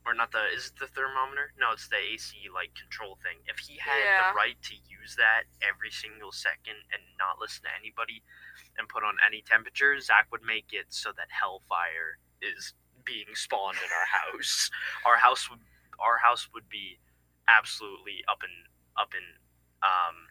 or 0.04 0.14
not 0.14 0.32
the 0.32 0.44
is 0.54 0.68
it 0.68 0.76
the 0.76 0.86
thermometer? 0.88 1.52
No, 1.58 1.72
it's 1.72 1.88
the 1.88 1.96
AC 1.96 2.48
like 2.52 2.74
control 2.74 3.16
thing. 3.22 3.38
If 3.46 3.58
he 3.58 3.78
had 3.78 3.98
Yeah. 4.00 4.30
the 4.30 4.36
right 4.36 4.60
to 4.62 4.74
use 4.76 5.16
that 5.16 5.44
every 5.62 5.90
single 5.90 6.32
second 6.32 6.76
and 6.92 7.02
not 7.18 7.38
listen 7.38 7.64
to 7.64 7.74
anybody 7.74 8.22
and 8.76 8.88
put 8.88 9.02
on 9.04 9.18
any 9.26 9.42
temperature, 9.42 9.98
Zach 10.00 10.30
would 10.30 10.42
make 10.42 10.72
it 10.72 10.92
so 10.92 11.12
that 11.12 11.30
hellfire 11.30 12.18
is 12.40 12.74
being 13.04 13.34
spawned 13.34 13.78
in 13.78 13.90
our 13.92 14.06
house. 14.06 14.70
our 15.04 15.16
house 15.16 15.48
would 15.50 15.60
our 15.98 16.18
house 16.18 16.48
would 16.52 16.68
be 16.68 16.98
absolutely 17.48 18.22
up 18.30 18.44
in 18.44 18.52
up 19.00 19.12
in 19.16 19.24
um 19.82 20.28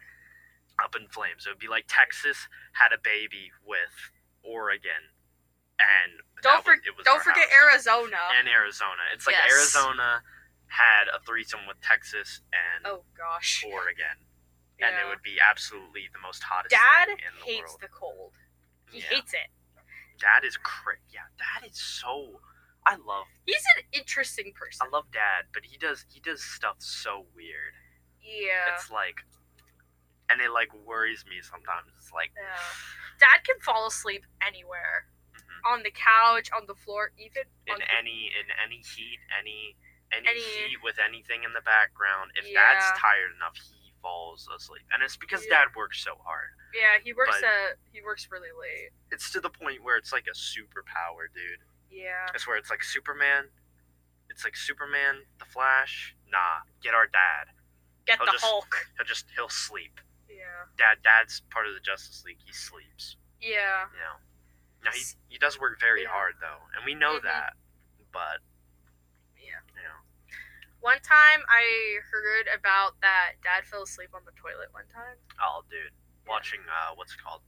up 0.82 0.94
in 0.94 1.08
flames. 1.08 1.46
It 1.46 1.50
would 1.50 1.58
be 1.58 1.68
like 1.68 1.84
Texas 1.88 2.38
had 2.72 2.94
a 2.94 3.00
baby 3.02 3.50
with 3.66 3.92
Oregon, 4.46 5.10
and 5.82 6.22
Don't, 6.42 6.62
that 6.62 6.64
for, 6.64 6.78
was, 6.96 7.04
don't 7.04 7.22
forget 7.22 7.50
house. 7.50 7.86
Arizona. 7.86 8.22
and 8.38 8.46
Arizona. 8.48 9.02
It's 9.12 9.26
like 9.26 9.34
Yes. 9.34 9.50
Arizona 9.52 10.22
had 10.70 11.08
a 11.10 11.18
threesome 11.26 11.66
with 11.66 11.80
Texas 11.82 12.40
and 12.54 12.86
oh 12.86 13.02
gosh. 13.16 13.64
Oregon, 13.66 14.22
and 14.78 14.94
it 14.94 15.08
would 15.08 15.22
be 15.22 15.38
absolutely 15.42 16.06
the 16.12 16.20
most 16.22 16.42
hottest 16.44 16.70
Dad 16.70 17.08
the 17.10 17.44
hates 17.44 17.74
world. 17.74 17.80
the 17.82 17.88
cold. 17.88 18.32
He 18.92 19.00
Yeah. 19.00 19.18
hates 19.18 19.34
it. 19.34 19.50
Dad 20.20 20.44
is 20.44 20.56
cra 20.58 20.94
Yeah, 21.10 21.26
Dad 21.38 21.68
is 21.68 21.78
so. 21.78 22.40
I 22.86 22.96
love 22.96 23.26
He's 23.44 23.64
an 23.76 23.84
interesting 23.92 24.52
person. 24.54 24.86
I 24.86 24.94
love 24.94 25.04
Dad, 25.12 25.46
but 25.52 25.64
he 25.64 25.76
does 25.76 26.04
he 26.08 26.20
does 26.20 26.42
stuff 26.42 26.76
so 26.78 27.26
weird. 27.34 27.74
yeah. 28.22 28.74
It's 28.74 28.90
like, 28.90 29.20
and 30.30 30.40
it 30.40 30.50
like 30.52 30.68
worries 30.86 31.24
me 31.28 31.36
sometimes. 31.42 31.88
It's 31.98 32.12
like, 32.12 32.30
yeah. 32.36 32.58
Dad 33.20 33.44
can 33.44 33.60
fall 33.60 33.86
asleep 33.86 34.24
anywhere. 34.46 35.06
mhm. 35.36 35.72
On 35.72 35.82
the 35.82 35.90
couch, 35.90 36.48
on 36.56 36.66
the 36.66 36.74
floor, 36.74 37.12
even 37.18 37.44
in 37.66 37.76
the, 37.76 37.84
any 37.98 38.30
in 38.32 38.46
any 38.62 38.80
heat, 38.80 39.18
any 39.38 39.76
any, 40.12 40.28
Any- 40.28 40.40
heat 40.40 40.80
with 40.82 40.96
anything 40.98 41.44
in 41.44 41.52
the 41.52 41.60
background. 41.60 42.30
If 42.36 42.48
Yeah. 42.48 42.72
Dad's 42.72 42.98
tired 42.98 43.32
enough, 43.36 43.56
he 43.56 43.92
falls 44.00 44.48
asleep, 44.48 44.86
and 44.92 45.02
it's 45.02 45.16
because 45.18 45.44
Yeah. 45.44 45.64
Dad 45.64 45.76
works 45.76 46.00
so 46.00 46.16
hard. 46.24 46.50
Yeah, 46.72 46.96
he 47.04 47.12
works 47.12 47.36
but- 47.40 47.44
at 47.44 47.76
he 47.92 48.00
works 48.00 48.28
really 48.30 48.52
late. 48.58 48.90
It's 49.10 49.30
to 49.32 49.40
the 49.40 49.50
point 49.50 49.82
where 49.82 49.96
it's 49.98 50.12
like 50.12 50.26
a 50.26 50.32
superpower, 50.36 51.28
dude. 51.34 51.60
Yeah. 51.90 52.26
I 52.28 52.38
where 52.46 52.56
it's 52.56 52.70
like 52.70 52.82
Superman. 52.84 53.48
It's 54.30 54.44
like 54.44 54.56
Superman, 54.56 55.24
the 55.38 55.44
Flash. 55.44 56.14
Nah, 56.30 56.62
get 56.82 56.94
our 56.94 57.06
dad. 57.06 57.52
Get 58.06 58.20
I'll 58.20 58.26
the 58.26 58.32
just- 58.32 58.44
Hulk. 58.44 58.86
He'll 58.96 59.06
just 59.06 59.26
he'll 59.34 59.48
sleep. 59.48 60.00
Yeah. 60.28 60.68
Dad, 60.76 60.98
Dad's 61.02 61.40
part 61.50 61.66
of 61.66 61.74
the 61.74 61.80
Justice 61.80 62.22
League. 62.24 62.38
He 62.44 62.52
sleeps. 62.52 63.16
Yeah. 63.40 63.86
You 63.92 63.98
know. 63.98 64.16
Now 64.84 64.90
he 64.92 65.02
he 65.28 65.38
does 65.38 65.58
work 65.58 65.80
very 65.80 66.02
Yeah. 66.02 66.10
hard 66.10 66.34
though, 66.40 66.68
and 66.76 66.84
we 66.84 66.94
know 66.94 67.18
Mhm. 67.18 67.22
that. 67.22 67.54
But 68.12 68.40
Yeah. 69.36 69.60
you 69.74 69.82
know, 69.82 69.98
One 70.80 71.00
time 71.00 71.42
I 71.48 71.98
heard 72.12 72.46
about 72.54 73.00
that 73.00 73.34
dad 73.42 73.66
fell 73.66 73.82
asleep 73.82 74.14
on 74.14 74.24
the 74.24 74.32
toilet 74.32 74.72
one 74.72 74.86
time. 74.88 75.16
Oh, 75.42 75.64
dude, 75.68 75.92
watching 76.26 76.60
uh, 76.68 76.94
what's 76.94 77.14
it 77.14 77.20
called 77.22 77.42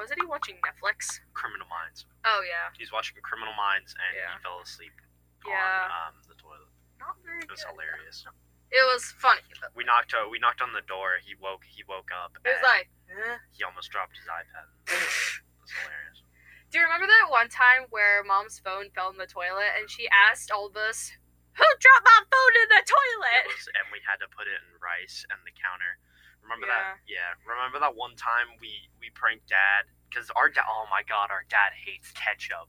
Wasn't 0.00 0.16
he 0.16 0.24
watching 0.26 0.56
Netflix? 0.64 1.20
Criminal 1.36 1.68
Minds. 1.68 2.08
Oh 2.24 2.40
yeah. 2.40 2.72
He's 2.80 2.88
watching 2.90 3.20
Criminal 3.20 3.52
Minds 3.52 3.92
and 3.92 4.16
Yeah. 4.16 4.32
he 4.32 4.40
fell 4.40 4.60
asleep 4.64 4.96
Yeah. 5.44 5.92
on 5.92 6.16
um, 6.16 6.24
the 6.24 6.34
toilet. 6.40 6.72
Not 6.98 7.20
very 7.20 7.44
It 7.44 7.50
was 7.52 7.60
good. 7.60 7.76
hilarious. 7.76 8.24
It 8.72 8.84
was 8.88 9.12
funny. 9.20 9.44
But 9.60 9.76
We 9.76 9.84
knocked 9.84 10.14
uh, 10.16 10.24
we 10.30 10.38
knocked 10.40 10.62
on 10.64 10.72
the 10.72 10.84
door. 10.88 11.20
He 11.20 11.34
woke 11.36 11.64
he 11.68 11.84
woke 11.84 12.08
up. 12.14 12.32
it 12.40 12.48
was 12.48 12.56
and 12.56 12.64
like, 12.64 12.88
eh. 13.12 13.36
he 13.52 13.60
almost 13.64 13.90
dropped 13.92 14.16
his 14.16 14.24
iPad. 14.26 14.66
It 14.88 15.60
was 15.60 15.72
hilarious. 15.84 16.18
Do 16.72 16.78
you 16.78 16.84
remember 16.86 17.06
that 17.10 17.28
one 17.28 17.50
time 17.50 17.90
where 17.90 18.22
mom's 18.24 18.58
phone 18.62 18.88
fell 18.94 19.10
in 19.10 19.18
the 19.18 19.26
toilet 19.28 19.74
and 19.78 19.90
she 19.90 20.06
asked 20.08 20.50
all 20.54 20.66
of 20.70 20.76
us, 20.78 21.10
"Who 21.58 21.66
dropped 21.82 22.06
my 22.06 22.20
phone 22.30 22.54
in 22.62 22.68
the 22.70 22.84
toilet?" 22.86 23.44
was, 23.50 23.68
and 23.74 23.90
we 23.92 23.98
had 24.06 24.22
to 24.22 24.28
put 24.30 24.46
it 24.46 24.54
in 24.62 24.78
rice 24.80 25.26
and 25.30 25.42
the 25.42 25.50
counter. 25.52 25.98
Remember 26.50 26.66
Yeah. 26.66 26.82
that? 26.94 26.98
Yeah. 27.06 27.34
Remember 27.46 27.78
that 27.78 27.94
one 27.94 28.16
time 28.16 28.58
we 28.60 28.90
we 28.98 29.10
pranked 29.10 29.46
dad 29.48 29.86
because 30.08 30.30
our 30.34 30.48
dad. 30.50 30.64
Oh 30.68 30.86
my 30.90 31.02
god, 31.02 31.30
our 31.30 31.44
dad 31.48 31.72
hates 31.72 32.10
ketchup. 32.12 32.68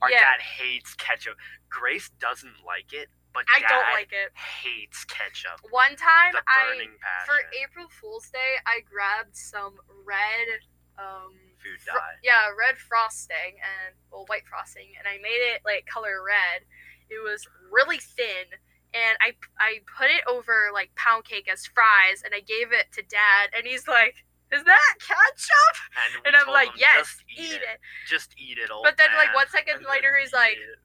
Our 0.00 0.10
Yeah. 0.10 0.20
dad 0.22 0.40
hates 0.40 0.94
ketchup. 0.94 1.36
Grace 1.68 2.08
doesn't 2.10 2.62
like 2.64 2.92
it, 2.92 3.10
but 3.32 3.44
I 3.52 3.60
dad 3.60 3.68
don't 3.68 3.92
like 3.92 4.12
it. 4.12 4.30
hates 4.36 5.04
ketchup. 5.04 5.60
One 5.70 5.96
time, 5.96 6.36
I 6.46 6.86
passion. 7.00 7.26
for 7.26 7.50
April 7.58 7.88
Fool's 7.88 8.30
Day, 8.30 8.60
I 8.66 8.80
grabbed 8.80 9.34
some 9.36 9.80
red, 10.04 10.60
um, 10.98 11.34
Food 11.58 11.80
fro- 11.80 11.94
dye. 11.94 12.16
yeah, 12.22 12.48
red 12.56 12.78
frosting 12.78 13.58
and 13.60 13.96
well, 14.10 14.26
white 14.26 14.46
frosting, 14.46 14.94
and 14.98 15.08
I 15.08 15.18
made 15.18 15.42
it 15.54 15.64
like 15.64 15.86
color 15.86 16.22
red. 16.22 16.64
It 17.08 17.18
was 17.22 17.46
really 17.70 17.98
thin, 17.98 18.46
and 18.94 19.16
I 19.20 19.32
I 19.58 19.80
put 19.98 20.10
it 20.10 20.22
over 20.28 20.70
like 20.72 20.94
pound 20.94 21.24
cake 21.24 21.48
as 21.50 21.66
fries, 21.66 22.22
and 22.24 22.34
I 22.34 22.40
gave 22.40 22.72
it 22.72 22.92
to 22.92 23.02
Dad, 23.02 23.50
and 23.56 23.66
he's 23.66 23.86
like, 23.88 24.24
"Is 24.52 24.64
that 24.64 24.92
ketchup?" 25.00 25.76
And, 25.96 26.26
And 26.26 26.36
I'm 26.36 26.52
like, 26.52 26.70
"Yes, 26.76 27.06
just 27.06 27.24
eat 27.28 27.60
it." 27.62 27.78
Just 28.08 28.34
eat 28.38 28.58
it, 28.58 28.70
old 28.70 28.84
But 28.84 28.96
then, 28.96 29.08
like 29.16 29.34
one 29.34 29.48
second 29.48 29.84
later, 29.90 30.16
he's 30.20 30.32
like, 30.32 30.56
it. 30.56 30.78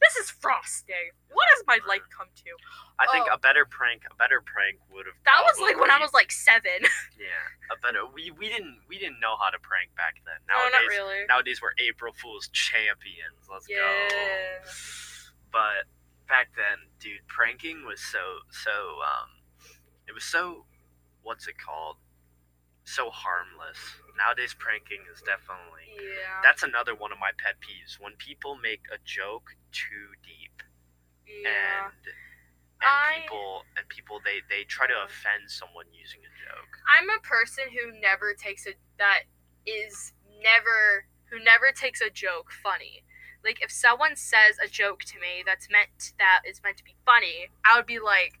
"This 0.00 0.16
is 0.16 0.30
frosting. 0.30 1.12
What 1.32 1.46
has 1.56 1.64
my 1.66 1.78
life 1.86 2.06
come 2.16 2.28
to?" 2.34 2.50
I 3.00 3.06
think 3.12 3.26
oh. 3.30 3.34
a 3.34 3.38
better 3.38 3.64
prank, 3.64 4.02
a 4.10 4.14
better 4.16 4.42
prank 4.42 4.78
would 4.90 5.06
have. 5.06 5.14
That 5.24 5.42
was 5.46 5.60
like 5.60 5.78
when 5.78 5.90
I 5.90 5.98
was 6.00 6.12
like 6.12 6.32
seven. 6.32 6.82
Yeah, 7.18 7.74
a 7.74 7.76
better. 7.82 8.06
We 8.06 8.30
we 8.30 8.48
didn't 8.48 8.78
we 8.88 8.96
didn't 8.98 9.18
know 9.18 9.34
how 9.42 9.50
to 9.50 9.58
prank 9.58 9.90
back 9.96 10.22
then. 10.24 10.38
no, 10.46 10.54
Nowadays, 10.54 10.72
not 10.72 10.86
really. 10.86 11.18
nowadays 11.28 11.58
we're 11.60 11.74
April 11.78 12.12
Fools 12.14 12.46
champions. 12.52 13.42
Let's 13.50 13.66
Yeah. 13.68 13.82
go. 13.82 14.70
But 15.50 15.90
back 16.28 16.48
then, 16.56 16.88
dude, 17.00 17.26
pranking 17.26 17.84
was 17.86 18.00
so 18.00 18.44
so 18.50 19.00
um, 19.02 19.42
it 20.06 20.12
was 20.12 20.24
so 20.24 20.64
what's 21.22 21.46
it 21.48 21.56
called? 21.58 21.96
So 22.84 23.10
harmless. 23.10 23.78
Nowadays, 24.16 24.54
pranking 24.58 25.04
is 25.12 25.20
definitely 25.20 25.92
Yeah. 25.94 26.40
that's 26.42 26.62
another 26.62 26.94
one 26.94 27.12
of 27.12 27.18
my 27.18 27.32
pet 27.36 27.56
peeves 27.60 28.00
when 28.00 28.14
people 28.16 28.56
make 28.56 28.82
a 28.92 28.98
joke 29.04 29.54
too 29.72 30.16
deep 30.24 30.62
yeah. 31.26 31.86
and 31.92 31.92
and 32.80 32.88
I- 32.88 33.20
people 33.22 33.62
and 33.76 33.88
people 33.88 34.20
they 34.24 34.40
they 34.48 34.64
try 34.64 34.86
to 34.86 34.94
offend 35.04 35.50
someone 35.50 35.86
using 35.92 36.20
a 36.20 36.32
joke. 36.38 36.72
I'm 36.88 37.10
a 37.10 37.20
person 37.20 37.64
who 37.72 37.92
never 38.00 38.34
takes 38.34 38.66
a 38.66 38.72
that 38.98 39.24
is 39.66 40.12
never 40.42 41.04
who 41.30 41.42
never 41.44 41.72
takes 41.72 42.00
a 42.00 42.08
joke 42.10 42.50
funny. 42.50 43.04
Like 43.48 43.62
if 43.62 43.72
someone 43.72 44.14
says 44.14 44.60
a 44.62 44.68
joke 44.68 45.00
to 45.04 45.18
me 45.18 45.42
that's 45.44 45.70
meant 45.70 46.12
that 46.18 46.42
is 46.46 46.60
meant 46.62 46.76
to 46.76 46.84
be 46.84 46.96
funny, 47.06 47.48
I 47.64 47.78
would 47.78 47.86
be 47.86 47.98
like, 47.98 48.38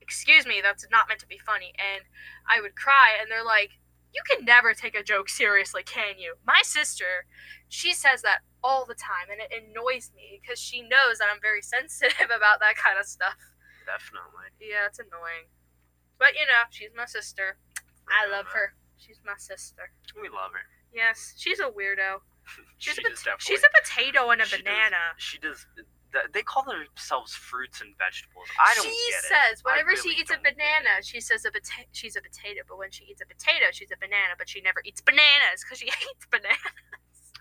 "Excuse 0.00 0.46
me, 0.46 0.60
that's 0.62 0.86
not 0.92 1.08
meant 1.08 1.18
to 1.20 1.26
be 1.26 1.38
funny," 1.38 1.74
and 1.74 2.04
I 2.46 2.60
would 2.60 2.76
cry. 2.76 3.18
And 3.20 3.28
they're 3.28 3.42
like, 3.42 3.80
"You 4.14 4.22
can 4.30 4.44
never 4.44 4.72
take 4.72 4.94
a 4.94 5.02
joke 5.02 5.28
seriously, 5.28 5.82
can 5.82 6.20
you?" 6.20 6.36
My 6.46 6.62
sister, 6.62 7.26
she 7.68 7.92
says 7.92 8.22
that 8.22 8.42
all 8.62 8.84
the 8.84 8.94
time, 8.94 9.26
and 9.28 9.40
it 9.40 9.50
annoys 9.50 10.12
me 10.14 10.38
because 10.40 10.60
she 10.60 10.82
knows 10.82 11.18
that 11.18 11.30
I'm 11.34 11.40
very 11.42 11.62
sensitive 11.74 12.30
about 12.30 12.60
that 12.60 12.76
kind 12.76 12.96
of 12.96 13.06
stuff. 13.06 13.34
Definitely. 13.84 14.54
Yeah, 14.60 14.86
it's 14.86 15.00
annoying. 15.00 15.50
But 16.16 16.34
you 16.34 16.46
know, 16.46 16.62
she's 16.70 16.94
my 16.94 17.06
sister. 17.06 17.58
I 18.06 18.30
love 18.30 18.46
her. 18.54 18.74
She's 18.98 19.18
my 19.26 19.34
sister. 19.36 19.90
We 20.14 20.28
love 20.28 20.52
her. 20.52 20.62
Yes, 20.92 21.34
she's 21.36 21.58
a 21.58 21.64
weirdo. 21.74 22.22
She's, 22.78 22.94
she 22.94 23.02
a, 23.02 23.10
pot- 23.10 23.40
she's 23.40 23.62
a 23.64 23.72
potato 23.72 24.30
and 24.30 24.40
a 24.40 24.44
she 24.46 24.56
does- 24.56 24.62
banana. 24.62 25.02
she 25.16 25.38
does. 25.38 25.66
They 26.32 26.42
call 26.46 26.62
themselves 26.62 27.34
fruits 27.34 27.80
and 27.82 27.90
vegetables. 27.98 28.46
I 28.62 28.70
don't 28.78 28.86
she 28.86 28.94
get 29.10 29.18
it. 29.18 29.24
says 29.26 29.54
I 29.66 29.72
whenever 29.74 29.98
really 29.98 30.14
she 30.14 30.20
eats 30.22 30.30
a 30.30 30.38
banana, 30.38 31.02
she 31.02 31.18
says 31.18 31.42
a 31.44 31.50
pota- 31.50 31.90
she's 31.90 32.14
a 32.14 32.22
potato. 32.22 32.62
But 32.68 32.78
when 32.78 32.92
she 32.94 33.02
eats 33.10 33.18
a 33.20 33.26
potato, 33.26 33.74
she's 33.74 33.90
a 33.90 33.98
banana. 33.98 34.38
But 34.38 34.48
she 34.48 34.60
never 34.62 34.78
eats 34.86 35.00
bananas 35.02 35.66
because 35.66 35.78
she 35.82 35.86
hates 35.90 36.22
bananas. 36.30 36.62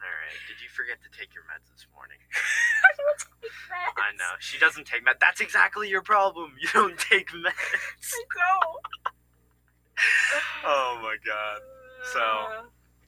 All 0.02 0.10
right. 0.10 0.39
Did 0.50 0.58
you 0.58 0.70
forget 0.74 0.98
to 1.06 1.10
take 1.13 1.36
your 1.38 1.44
meds 1.46 1.70
this 1.70 1.86
morning? 1.94 2.18
I 2.34 2.92
don't 2.98 3.20
take 3.46 3.54
meds. 3.70 3.94
I 4.02 4.10
know 4.18 4.34
she 4.42 4.58
doesn't 4.58 4.88
take 4.89 5.06
meds. 5.06 5.22
That's 5.22 5.39
exactly 5.39 5.88
your 5.88 6.02
problem. 6.02 6.58
You 6.60 6.68
don't 6.74 6.98
take 6.98 7.30
meds. 7.30 8.10
I 8.10 8.24
know. 8.26 9.13
oh 10.66 10.98
my 11.02 11.16
god. 11.26 11.60
So, 12.12 12.66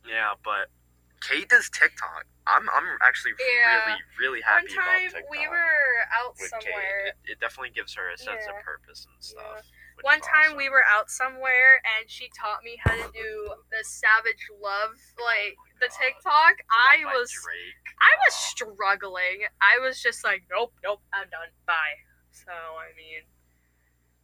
Yeah, 0.08 0.34
but 0.44 0.70
Kate 1.28 1.50
does 1.50 1.70
TikTok. 1.70 2.26
I'm 2.48 2.70
I'm 2.70 2.86
actually 3.02 3.34
Yeah. 3.42 3.82
really 3.86 4.00
really 4.20 4.42
one 4.46 4.62
happy 4.62 4.68
time 4.76 5.10
about 5.10 5.26
TikTok. 5.26 5.32
we 5.32 5.48
were 5.48 6.06
out 6.14 6.36
with 6.40 6.50
somewhere. 6.50 7.02
Kate. 7.06 7.14
It, 7.26 7.32
it 7.34 7.40
definitely 7.40 7.72
gives 7.74 7.96
her 7.96 8.10
a 8.14 8.18
sense 8.18 8.46
Yeah. 8.46 8.58
of 8.58 8.64
purpose 8.64 9.08
and 9.10 9.18
stuff. 9.24 9.66
which 9.98 10.04
One 10.04 10.22
time 10.22 10.54
awesome. 10.54 10.58
we 10.58 10.70
were 10.70 10.84
out 10.86 11.10
somewhere 11.10 11.82
and 11.98 12.10
she 12.10 12.30
taught 12.38 12.62
me 12.64 12.78
how 12.84 12.94
to 12.94 13.10
do 13.14 13.50
the 13.72 13.82
Savage 13.84 14.46
Love, 14.62 14.94
like 15.18 15.56
oh 15.58 15.80
the 15.82 15.88
God. 15.90 15.98
TikTok. 15.98 16.54
The 16.58 16.64
I 16.70 16.96
was 17.18 17.32
Drake. 17.32 17.86
I 18.02 18.12
was 18.28 18.34
Oh. 18.36 18.46
struggling. 18.54 19.48
I 19.62 19.80
was 19.80 20.02
just 20.02 20.24
like, 20.24 20.44
nope, 20.52 20.74
nope, 20.84 21.02
I'm 21.14 21.30
done. 21.30 21.50
Bye. 21.66 21.98
So 22.32 22.52
I 22.52 22.94
mean, 22.96 23.24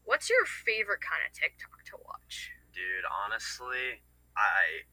what's 0.04 0.30
your 0.30 0.46
favorite 0.46 1.02
kind 1.02 1.24
of 1.26 1.34
TikTok 1.34 1.84
to 1.86 1.98
watch? 2.06 2.52
dude 2.74 3.04
honestly 3.28 4.00
i 4.38 4.88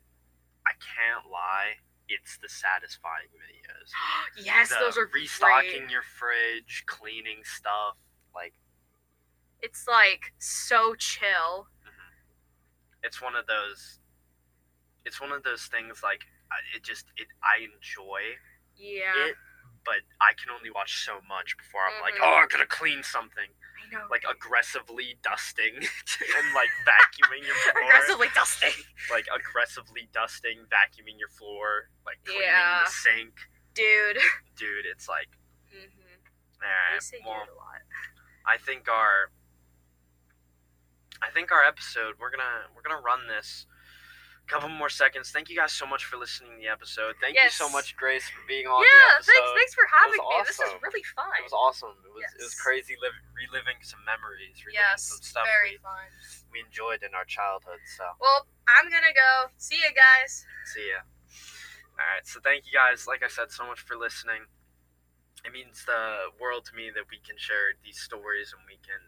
i 0.66 0.73
can't 0.83 1.31
lie 1.31 1.79
it's 2.09 2.38
the 2.38 2.49
satisfying 2.49 3.29
videos 3.37 3.90
yes, 4.44 4.68
The 4.71 4.77
those 4.81 4.97
are 4.99 5.09
restocking 5.12 5.87
great. 5.87 5.90
your 5.90 6.03
fridge 6.03 6.85
cleaning 6.87 7.40
stuff 7.44 7.97
like 8.35 8.55
It's 9.61 9.87
like 9.87 10.33
so 10.38 10.94
chill. 10.94 11.68
it's 13.03 13.21
one 13.23 13.35
of 13.37 13.47
those 13.47 14.01
it's 15.05 15.21
one 15.21 15.33
of 15.33 15.42
those 15.42 15.66
things 15.66 16.03
like 16.03 16.23
it 16.75 16.83
just 16.83 17.07
it 17.16 17.29
i 17.42 17.62
enjoy 17.62 18.21
Yeah, 18.77 19.14
it 19.29 19.37
but 19.85 20.03
i 20.21 20.33
can 20.35 20.51
only 20.53 20.71
watch 20.71 21.05
so 21.05 21.21
much 21.29 21.57
before 21.57 21.81
i'm 21.87 22.01
like 22.03 22.14
Mhm. 22.14 22.25
oh 22.25 22.42
i 22.44 22.47
gotta 22.51 22.66
clean 22.66 23.03
something 23.03 23.49
Like 24.11 24.24
aggressively 24.29 25.16
dusting 25.22 25.74
and 25.79 26.46
like 26.55 26.70
vacuuming 26.85 27.46
your 27.46 27.55
floor 27.57 27.85
aggressively 27.85 28.29
dusting. 28.35 28.77
like 29.11 29.27
aggressively 29.35 30.09
dusting 30.12 30.59
vacuuming 30.68 31.18
your 31.18 31.29
floor 31.29 31.88
like 32.05 32.18
cleaning 32.24 32.42
Yeah. 32.48 32.83
the 32.85 32.90
sink 32.90 33.35
Dude. 33.74 34.18
dude 34.57 34.85
it's 34.90 35.09
like 35.09 35.29
hmm 35.70 35.87
all 36.62 36.68
I 36.68 36.94
right 36.94 37.03
say 37.03 37.18
well 37.24 37.44
dude 37.46 37.55
a 37.55 37.57
lot. 37.57 37.81
i 38.46 38.57
think 38.59 38.88
our 38.88 39.31
i 41.22 41.31
think 41.31 41.53
our 41.53 41.62
episode 41.64 42.14
we're 42.18 42.31
gonna 42.31 42.66
we're 42.74 42.83
gonna 42.83 43.01
run 43.01 43.29
this 43.29 43.66
couple 44.48 44.68
more 44.68 44.88
seconds 44.88 45.30
thank 45.30 45.48
you 45.52 45.56
guys 45.56 45.70
so 45.72 45.84
much 45.87 46.04
for 46.08 46.16
listening 46.16 46.56
to 46.56 46.58
the 46.58 46.66
episode 46.72 47.14
thank 47.20 47.37
you 47.37 47.50
so 47.52 47.68
much 47.68 47.92
grace 48.00 48.24
for 48.32 48.40
being 48.48 48.64
on 48.66 48.80
Yeah, 48.80 48.88
the 48.88 49.14
episode 49.20 49.32
thanks, 49.37 49.50
thanks 49.61 49.74
for 49.76 49.87
having 49.92 50.18
me. 50.24 50.40
This 50.48 50.58
is 50.58 50.72
really 50.80 51.04
fun. 51.14 51.28
it 51.38 51.44
was 51.44 51.52
awesome 51.52 51.92
it 52.00 52.08
was 52.11 52.24
it 52.40 52.42
was 52.42 52.56
crazy 52.56 52.96
liv- 52.98 53.20
reliving 53.37 53.76
some 53.84 54.00
memories 54.08 54.56
reliving 54.64 54.80
Yes, 54.80 55.04
some 55.12 55.20
stuff 55.20 55.44
very 55.44 55.76
we, 55.76 55.84
fun. 55.84 56.08
we 56.48 56.58
enjoyed 56.64 57.04
in 57.04 57.12
our 57.12 57.28
childhood 57.28 57.84
so 57.84 58.04
Well, 58.18 58.48
I'm 58.66 58.88
gonna 58.90 59.12
go. 59.16 59.52
See 59.61 59.76
you 59.76 59.92
guys. 59.92 60.44
See 60.72 60.88
ya. 60.92 61.04
Alright, 61.98 62.24
so 62.26 62.40
thank 62.40 62.64
you 62.64 62.72
guys, 62.72 63.06
like 63.06 63.20
I 63.24 63.28
said, 63.28 63.50
so 63.50 63.66
much 63.66 63.80
for 63.84 63.96
listening. 63.96 64.46
It 65.44 65.52
means 65.52 65.84
the 65.84 66.30
world 66.40 66.64
to 66.70 66.74
me 66.74 66.90
that 66.94 67.04
we 67.11 67.18
can 67.20 67.37
share 67.38 67.74
these 67.84 67.98
stories 68.00 68.54
and 68.56 68.62
we 68.68 68.78
can 68.82 69.02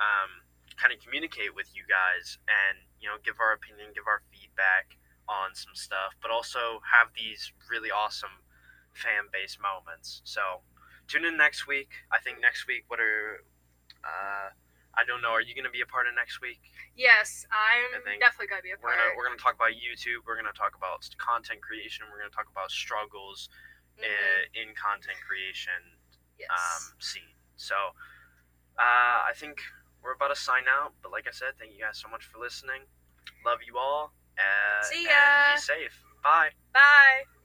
um, 0.00 0.44
kind 0.82 0.90
of 0.90 0.98
communicate 0.98 1.54
with 1.54 1.70
you 1.78 1.86
guys 1.86 2.42
and, 2.50 2.82
you 2.98 3.06
know, 3.06 3.14
give 3.22 3.38
our 3.38 3.54
opinion, 3.54 3.94
give 3.94 4.10
our 4.10 4.26
feedback 4.34 4.98
on 5.30 5.54
some 5.54 5.78
stuff, 5.78 6.18
but 6.18 6.34
also 6.34 6.82
have 6.82 7.14
these 7.14 7.54
really 7.70 7.94
awesome 7.94 8.42
fan 8.90 9.30
base 9.30 9.56
moments. 9.62 10.20
So 10.26 10.66
tune 11.06 11.22
in 11.24 11.38
next 11.38 11.70
week. 11.70 11.94
I 12.10 12.18
think 12.18 12.42
next 12.42 12.66
week, 12.66 12.82
what 12.90 12.98
are, 12.98 13.46
uh, 14.02 14.50
I 14.98 15.06
don't 15.06 15.22
know, 15.22 15.30
are 15.30 15.40
you 15.40 15.54
going 15.54 15.64
to 15.64 15.72
be 15.72 15.80
a 15.80 15.86
part 15.86 16.10
of 16.10 16.18
next 16.18 16.42
week? 16.42 16.58
Yes, 16.98 17.46
I'm 17.48 18.02
definitely 18.20 18.50
gonna 18.52 18.60
be 18.66 18.74
a 18.74 18.80
we're 18.82 18.92
part. 18.92 19.00
gonna 19.00 19.14
we're 19.16 19.24
gonna 19.24 19.40
talk 19.40 19.56
about 19.56 19.72
YouTube. 19.72 20.28
We're 20.28 20.36
gonna 20.36 20.52
talk 20.52 20.76
about 20.76 21.08
content 21.16 21.64
creation. 21.64 22.04
We're 22.12 22.20
gonna 22.20 22.34
talk 22.36 22.52
about 22.52 22.68
struggles 22.68 23.48
Mhm. 23.96 24.04
uh, 24.04 24.42
in 24.60 24.74
content 24.76 25.16
creation 25.24 25.96
yes. 26.36 26.50
um, 26.52 27.00
scene. 27.00 27.32
So, 27.56 27.74
uh, 28.76 29.18
I 29.24 29.32
think 29.34 29.62
we're 30.02 30.12
about 30.14 30.28
to 30.34 30.36
sign 30.36 30.64
out. 30.68 30.92
But 31.02 31.12
like 31.12 31.26
I 31.26 31.32
said, 31.32 31.54
thank 31.58 31.72
you 31.72 31.80
guys 31.80 31.98
so 31.98 32.08
much 32.08 32.24
for 32.24 32.38
listening. 32.38 32.82
Love 33.46 33.58
you 33.66 33.78
all. 33.78 34.12
Uh, 34.38 34.82
See 34.84 35.04
and 35.04 35.06
ya. 35.06 35.54
be 35.54 35.60
safe. 35.60 36.04
Bye. 36.22 36.50
Bye. 36.72 37.41